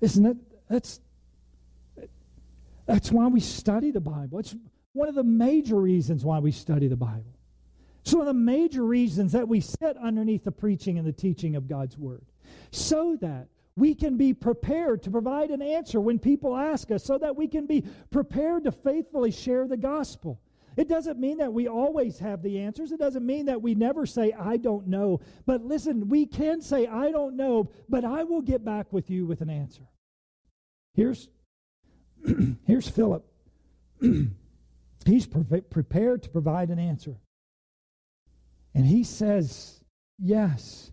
Isn't 0.00 0.26
it? 0.26 0.36
That's, 0.68 1.00
that's 2.86 3.12
why 3.12 3.26
we 3.26 3.40
study 3.40 3.90
the 3.90 4.00
Bible. 4.00 4.38
It's 4.38 4.54
one 4.92 5.08
of 5.08 5.14
the 5.14 5.24
major 5.24 5.76
reasons 5.76 6.24
why 6.24 6.38
we 6.38 6.52
study 6.52 6.88
the 6.88 6.96
Bible. 6.96 7.36
It's 8.02 8.14
one 8.14 8.22
of 8.22 8.26
the 8.26 8.34
major 8.34 8.84
reasons 8.84 9.32
that 9.32 9.46
we 9.46 9.60
sit 9.60 9.96
underneath 9.96 10.44
the 10.44 10.52
preaching 10.52 10.98
and 10.98 11.06
the 11.06 11.12
teaching 11.12 11.54
of 11.54 11.68
God's 11.68 11.98
Word. 11.98 12.24
So 12.70 13.16
that 13.20 13.48
we 13.80 13.94
can 13.94 14.18
be 14.18 14.34
prepared 14.34 15.02
to 15.02 15.10
provide 15.10 15.50
an 15.50 15.62
answer 15.62 16.00
when 16.00 16.18
people 16.18 16.54
ask 16.54 16.90
us, 16.90 17.02
so 17.02 17.16
that 17.18 17.34
we 17.34 17.48
can 17.48 17.66
be 17.66 17.82
prepared 18.10 18.64
to 18.64 18.72
faithfully 18.72 19.30
share 19.30 19.66
the 19.66 19.76
gospel. 19.76 20.38
It 20.76 20.86
doesn't 20.86 21.18
mean 21.18 21.38
that 21.38 21.52
we 21.52 21.66
always 21.66 22.18
have 22.18 22.42
the 22.42 22.60
answers. 22.60 22.92
It 22.92 23.00
doesn't 23.00 23.24
mean 23.24 23.46
that 23.46 23.60
we 23.60 23.74
never 23.74 24.06
say, 24.06 24.32
I 24.32 24.58
don't 24.58 24.86
know. 24.86 25.20
But 25.46 25.64
listen, 25.64 26.08
we 26.08 26.26
can 26.26 26.60
say, 26.60 26.86
I 26.86 27.10
don't 27.10 27.36
know, 27.36 27.70
but 27.88 28.04
I 28.04 28.22
will 28.22 28.42
get 28.42 28.64
back 28.64 28.92
with 28.92 29.10
you 29.10 29.26
with 29.26 29.40
an 29.40 29.50
answer. 29.50 29.82
Here's, 30.94 31.28
here's 32.66 32.88
Philip. 32.88 33.26
He's 35.06 35.26
pre- 35.26 35.62
prepared 35.62 36.22
to 36.24 36.28
provide 36.28 36.68
an 36.68 36.78
answer. 36.78 37.16
And 38.74 38.86
he 38.86 39.04
says, 39.04 39.80
Yes. 40.18 40.92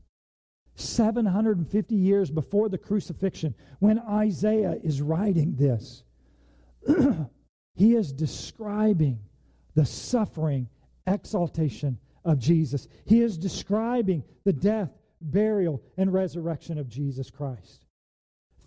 750 0.79 1.95
years 1.95 2.29
before 2.29 2.69
the 2.69 2.77
crucifixion, 2.77 3.53
when 3.79 3.99
Isaiah 3.99 4.77
is 4.83 5.01
writing 5.01 5.55
this, 5.55 6.03
he 7.75 7.95
is 7.95 8.13
describing 8.13 9.19
the 9.73 9.85
suffering, 9.85 10.69
exaltation 11.07 11.97
of 12.23 12.37
Jesus. 12.37 12.87
He 13.05 13.21
is 13.21 13.37
describing 13.37 14.23
the 14.43 14.53
death, 14.53 14.91
burial, 15.19 15.81
and 15.97 16.13
resurrection 16.13 16.77
of 16.77 16.87
Jesus 16.87 17.31
Christ. 17.31 17.85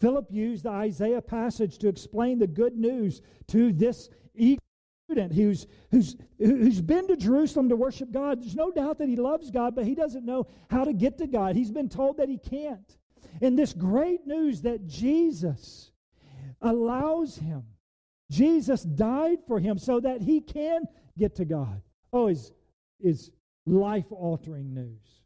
Philip 0.01 0.27
used 0.31 0.65
the 0.65 0.71
Isaiah 0.71 1.21
passage 1.23 1.79
to 1.79 1.89
explain 1.89 2.39
the 2.39 2.47
good 2.47 2.77
news 2.77 3.23
to 3.49 3.73
this 3.73 4.09
student 5.11 5.33
who's, 5.33 5.67
who's, 5.91 6.17
who's 6.39 6.81
been 6.81 7.09
to 7.09 7.17
Jerusalem 7.17 7.69
to 7.69 7.77
worship 7.77 8.13
God. 8.13 8.43
There's 8.43 8.55
no 8.55 8.71
doubt 8.71 8.99
that 8.99 9.09
he 9.09 9.17
loves 9.17 9.51
God, 9.51 9.75
but 9.75 9.85
he 9.85 9.95
doesn't 9.95 10.25
know 10.25 10.47
how 10.71 10.85
to 10.85 10.93
get 10.93 11.19
to 11.19 11.27
God. 11.27 11.57
He's 11.57 11.71
been 11.71 11.89
told 11.89 12.19
that 12.19 12.29
he 12.29 12.39
can't. 12.39 12.97
And 13.43 13.59
this 13.59 13.73
great 13.73 14.27
news 14.27 14.63
that 14.63 14.87
Jesus 14.87 15.91
allows 16.63 17.37
him, 17.37 17.65
Jesus 18.31 18.83
died 18.83 19.39
for 19.49 19.59
him 19.59 19.79
so 19.79 19.99
that 20.01 20.21
he 20.21 20.41
can 20.41 20.83
get 21.19 21.35
to 21.37 21.45
God. 21.45 21.83
Oh, 22.13 22.29
is, 22.29 22.53
is 23.01 23.31
life 23.67 24.11
altering 24.11 24.73
news. 24.73 25.23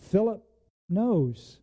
Philip 0.00 0.44
knows 0.88 1.58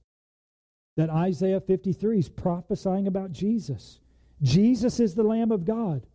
that 0.97 1.09
Isaiah 1.09 1.61
53 1.61 2.19
is 2.19 2.29
prophesying 2.29 3.07
about 3.07 3.31
Jesus. 3.31 3.99
Jesus 4.41 4.99
is 4.99 5.15
the 5.15 5.23
Lamb 5.23 5.51
of 5.51 5.63
God 5.63 6.05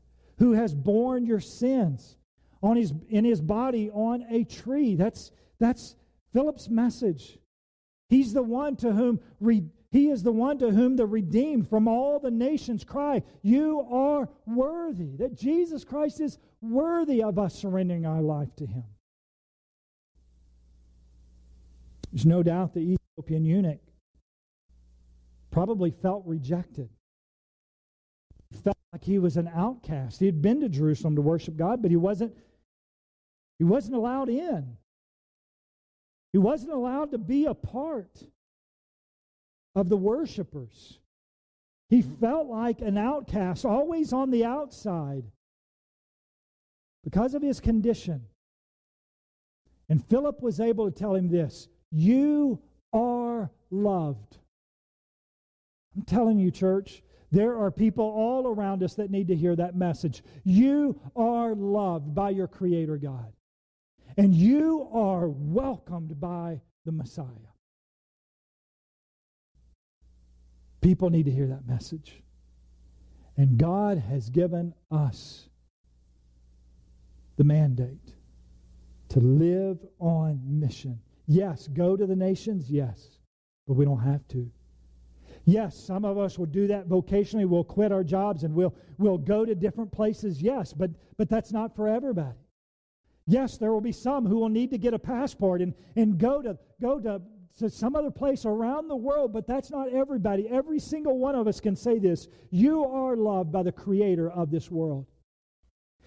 who 0.40 0.52
has 0.52 0.74
borne 0.74 1.24
your 1.24 1.38
sins 1.38 2.16
on 2.62 2.76
his, 2.76 2.92
in 3.10 3.24
his 3.24 3.40
body 3.40 3.90
on 3.90 4.24
a 4.30 4.42
tree. 4.44 4.96
That's, 4.96 5.30
that's 5.60 5.94
Philip's 6.32 6.68
message. 6.68 7.38
He's 8.08 8.32
the 8.32 8.42
one 8.42 8.74
to 8.76 8.90
whom 8.90 9.20
re, 9.38 9.62
he 9.92 10.08
is 10.08 10.22
the 10.22 10.32
one 10.32 10.58
to 10.58 10.70
whom 10.70 10.96
the 10.96 11.06
redeemed 11.06 11.68
from 11.68 11.86
all 11.86 12.18
the 12.18 12.30
nations 12.30 12.84
cry, 12.84 13.22
You 13.42 13.86
are 13.90 14.28
worthy. 14.46 15.16
That 15.16 15.36
Jesus 15.36 15.84
Christ 15.84 16.20
is 16.20 16.38
worthy 16.62 17.22
of 17.22 17.38
us 17.38 17.54
surrendering 17.54 18.06
our 18.06 18.22
life 18.22 18.54
to 18.56 18.66
him. 18.66 18.84
There's 22.12 22.26
no 22.26 22.42
doubt 22.42 22.72
the 22.72 22.96
Ethiopian 23.18 23.44
eunuch 23.44 23.80
probably 25.50 25.90
felt 25.90 26.24
rejected 26.24 26.88
felt 28.58 28.76
like 28.92 29.04
he 29.04 29.18
was 29.18 29.36
an 29.36 29.48
outcast. 29.54 30.20
He 30.20 30.26
had 30.26 30.42
been 30.42 30.60
to 30.60 30.68
Jerusalem 30.68 31.16
to 31.16 31.22
worship 31.22 31.56
God, 31.56 31.82
but 31.82 31.90
he 31.90 31.96
wasn't 31.96 32.34
he 33.58 33.64
wasn't 33.64 33.96
allowed 33.96 34.28
in. 34.28 34.76
He 36.32 36.38
wasn't 36.38 36.72
allowed 36.72 37.10
to 37.10 37.18
be 37.18 37.46
a 37.46 37.54
part 37.54 38.24
of 39.74 39.88
the 39.88 39.96
worshipers. 39.96 40.98
He 41.90 42.02
felt 42.02 42.46
like 42.46 42.80
an 42.80 42.96
outcast, 42.96 43.64
always 43.64 44.12
on 44.12 44.30
the 44.30 44.44
outside 44.44 45.24
because 47.04 47.34
of 47.34 47.42
his 47.42 47.60
condition. 47.60 48.24
And 49.88 50.04
Philip 50.06 50.40
was 50.40 50.60
able 50.60 50.90
to 50.90 50.96
tell 50.96 51.14
him 51.14 51.28
this 51.28 51.68
You 51.90 52.60
are 52.92 53.50
loved. 53.70 54.38
I'm 55.96 56.02
telling 56.02 56.38
you, 56.38 56.50
church, 56.52 57.02
there 57.30 57.56
are 57.56 57.70
people 57.70 58.04
all 58.04 58.46
around 58.46 58.82
us 58.82 58.94
that 58.94 59.10
need 59.10 59.28
to 59.28 59.36
hear 59.36 59.54
that 59.56 59.76
message. 59.76 60.22
You 60.44 61.00
are 61.14 61.54
loved 61.54 62.14
by 62.14 62.30
your 62.30 62.48
Creator 62.48 62.96
God, 62.96 63.32
and 64.16 64.34
you 64.34 64.88
are 64.92 65.28
welcomed 65.28 66.20
by 66.20 66.60
the 66.84 66.92
Messiah. 66.92 67.26
People 70.80 71.10
need 71.10 71.26
to 71.26 71.30
hear 71.30 71.46
that 71.46 71.66
message. 71.66 72.22
And 73.36 73.58
God 73.58 73.98
has 73.98 74.28
given 74.28 74.74
us 74.90 75.48
the 77.36 77.44
mandate 77.44 78.14
to 79.10 79.20
live 79.20 79.78
on 79.98 80.40
mission. 80.44 81.00
Yes, 81.26 81.68
go 81.68 81.96
to 81.96 82.06
the 82.06 82.16
nations, 82.16 82.70
yes, 82.70 83.18
but 83.66 83.74
we 83.74 83.84
don't 83.84 84.00
have 84.00 84.26
to. 84.28 84.50
Yes, 85.44 85.76
some 85.76 86.04
of 86.04 86.18
us 86.18 86.38
will 86.38 86.46
do 86.46 86.66
that 86.66 86.88
vocationally. 86.88 87.48
We'll 87.48 87.64
quit 87.64 87.92
our 87.92 88.04
jobs 88.04 88.44
and 88.44 88.54
we'll, 88.54 88.74
we'll 88.98 89.18
go 89.18 89.44
to 89.44 89.54
different 89.54 89.90
places. 89.90 90.42
Yes, 90.42 90.72
but, 90.72 90.90
but 91.16 91.28
that's 91.28 91.52
not 91.52 91.74
for 91.74 91.88
everybody. 91.88 92.38
Yes, 93.26 93.58
there 93.58 93.72
will 93.72 93.80
be 93.80 93.92
some 93.92 94.26
who 94.26 94.38
will 94.38 94.48
need 94.48 94.70
to 94.70 94.78
get 94.78 94.94
a 94.94 94.98
passport 94.98 95.62
and, 95.62 95.74
and 95.96 96.18
go, 96.18 96.42
to, 96.42 96.58
go 96.80 96.98
to, 97.00 97.22
to 97.58 97.70
some 97.70 97.94
other 97.94 98.10
place 98.10 98.44
around 98.44 98.88
the 98.88 98.96
world, 98.96 99.32
but 99.32 99.46
that's 99.46 99.70
not 99.70 99.92
everybody. 99.92 100.48
Every 100.48 100.78
single 100.78 101.18
one 101.18 101.34
of 101.34 101.46
us 101.46 101.60
can 101.60 101.76
say 101.76 101.98
this 101.98 102.28
You 102.50 102.84
are 102.84 103.16
loved 103.16 103.52
by 103.52 103.62
the 103.62 103.72
Creator 103.72 104.30
of 104.30 104.50
this 104.50 104.70
world. 104.70 105.06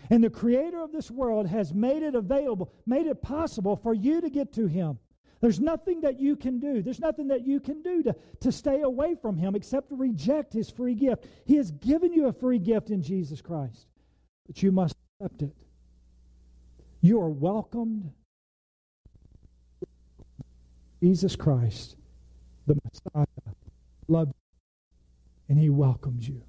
And 0.10 0.24
the 0.24 0.30
Creator 0.30 0.82
of 0.82 0.92
this 0.92 1.10
world 1.10 1.48
has 1.48 1.74
made 1.74 2.04
it 2.04 2.14
available, 2.14 2.74
made 2.86 3.08
it 3.08 3.22
possible 3.22 3.78
for 3.78 3.94
you 3.94 4.20
to 4.20 4.30
get 4.30 4.52
to 4.54 4.68
Him. 4.68 5.00
There's 5.44 5.60
nothing 5.60 6.00
that 6.02 6.22
you 6.22 6.38
can 6.38 6.58
do. 6.58 6.82
There's 6.82 7.02
nothing 7.02 7.28
that 7.28 7.46
you 7.46 7.60
can 7.60 7.82
do 7.82 8.02
to, 8.04 8.16
to 8.39 8.50
stay 8.50 8.80
away 8.80 9.16
from 9.22 9.36
Him 9.36 9.56
except 9.56 9.89
to 9.89 9.96
reject 9.96 10.54
His 10.54 10.70
free 10.70 10.96
gift. 10.96 11.26
He 11.44 11.58
has 11.58 11.70
given 11.70 12.14
you 12.14 12.28
a 12.28 12.32
free 12.32 12.60
gift 12.60 12.91
in 12.91 13.04
Jesus 13.04 13.41
Christ, 13.41 13.88
but 14.48 14.64
you 14.64 14.72
must 14.72 14.96
accept 15.20 15.41
it. 15.41 15.54
You 17.02 17.20
are 17.20 17.30
welcomed. 17.30 18.10
Jesus 21.02 21.36
Christ, 21.36 21.98
the 22.66 22.76
Messiah, 22.86 23.26
loves 24.08 24.30
you, 24.30 25.50
and 25.50 25.60
He 25.60 25.70
welcomes 25.70 26.26
you. 26.26 26.41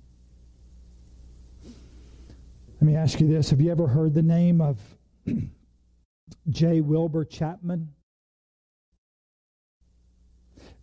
Let 1.64 2.82
me 2.82 2.94
ask 2.94 3.18
you 3.18 3.26
this 3.26 3.50
Have 3.50 3.60
you 3.60 3.72
ever 3.72 3.88
heard 3.88 4.14
the 4.14 4.22
name 4.22 4.60
of 4.60 4.78
J. 6.48 6.80
Wilbur 6.80 7.24
Chapman? 7.24 7.88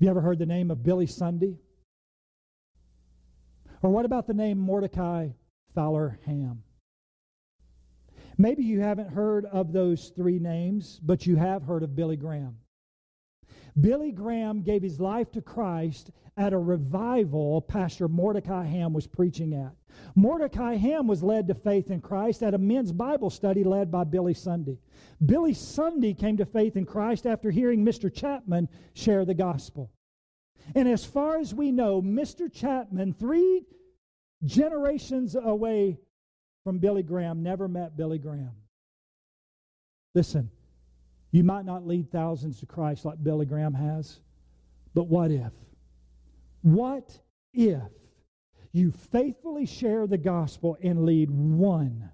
You 0.02 0.10
ever 0.10 0.20
heard 0.20 0.40
the 0.40 0.48
name 0.48 0.72
of 0.72 0.82
Billy 0.82 1.06
Sunday? 1.06 1.60
Or 3.84 3.92
what 3.92 4.04
about 4.04 4.26
the 4.26 4.34
name 4.34 4.58
Mordecai 4.58 5.30
Fowler 5.76 6.20
Ham? 6.26 6.64
Maybe 8.36 8.64
you 8.64 8.82
haven't 8.82 9.12
heard 9.12 9.46
of 9.46 9.72
those 9.72 10.12
three 10.16 10.40
names, 10.40 11.00
but 11.04 11.28
you 11.28 11.36
have 11.36 11.62
heard 11.62 11.84
of 11.84 11.96
Billy 11.96 12.16
Graham. 12.16 12.58
Billy 13.80 14.12
Graham 14.12 14.62
gave 14.62 14.82
his 14.82 15.00
life 15.00 15.32
to 15.32 15.42
Christ 15.42 16.12
at 16.38 16.54
a 16.54 16.58
revival 16.58 17.62
Pastor 17.62 18.08
Mordecai 18.08 18.66
Ham 18.66 18.94
was 18.94 19.08
preaching 19.08 19.54
at. 19.54 19.74
Mordecai 20.16 20.76
Ham 20.76 21.08
was 21.08 21.24
led 21.24 21.48
to 21.48 21.54
faith 21.54 21.92
in 21.92 22.02
Christ 22.02 22.44
at 22.44 22.54
a 22.54 22.58
men's 22.58 22.92
Bible 22.92 23.30
study 23.30 23.64
led 23.64 23.92
by 23.92 24.04
Billy 24.04 24.34
Sunday. 24.34 24.80
Billy 25.26 25.54
Sunday 25.54 26.14
came 26.14 26.38
to 26.38 26.46
faith 26.46 26.76
in 26.76 26.86
Christ 26.86 27.26
after 27.26 27.52
hearing 27.52 27.86
Mr. 27.86 28.14
Chapman 28.14 28.68
share 28.94 29.26
the 29.26 29.34
gospel. 29.34 29.92
And 30.76 30.88
as 30.88 31.06
far 31.06 31.38
as 31.38 31.54
we 31.54 31.72
know, 31.72 32.02
Mr. 32.02 32.52
Chapman, 32.52 33.14
three 33.14 33.66
generations 34.44 35.36
away 35.36 35.98
from 36.64 36.80
Billy 36.80 37.04
Graham, 37.04 37.44
never 37.44 37.68
met 37.68 37.98
Billy 37.98 38.20
Graham. 38.20 38.52
Listen, 40.14 40.52
you 41.32 41.44
might 41.44 41.66
not 41.66 41.88
lead 41.88 42.12
thousands 42.12 42.60
to 42.60 42.66
Christ 42.66 43.06
like 43.06 43.24
Billy 43.24 43.46
Graham 43.46 43.74
has, 43.74 44.20
but 44.94 45.08
what 45.08 45.32
if? 45.32 45.54
What 46.62 47.18
if 47.54 47.82
you 48.74 48.92
faithfully 48.92 49.66
share 49.66 50.08
the 50.08 50.18
gospel 50.18 50.78
and 50.84 51.06
lead 51.06 51.32
one? 51.32 52.12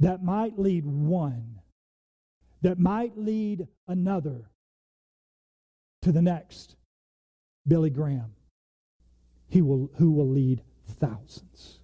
That 0.00 0.22
might 0.22 0.58
lead 0.58 0.86
one. 0.86 1.60
That 2.62 2.78
might 2.78 3.16
lead 3.18 3.66
another 3.88 4.50
to 6.02 6.12
the 6.12 6.22
next 6.22 6.76
Billy 7.66 7.90
Graham. 7.90 8.32
He 9.48 9.62
will 9.62 9.90
who 9.96 10.10
will 10.12 10.28
lead 10.28 10.62
thousands. 10.86 11.80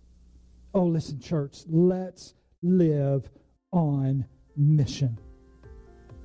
Oh 0.73 0.85
listen 0.85 1.21
church 1.21 1.59
let's 1.69 2.35
live 2.63 3.29
on 3.73 4.27
mission. 4.57 5.19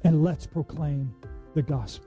And 0.03 0.23
let's 0.23 0.47
proclaim 0.47 1.13
the 1.55 1.61
gospel. 1.61 2.05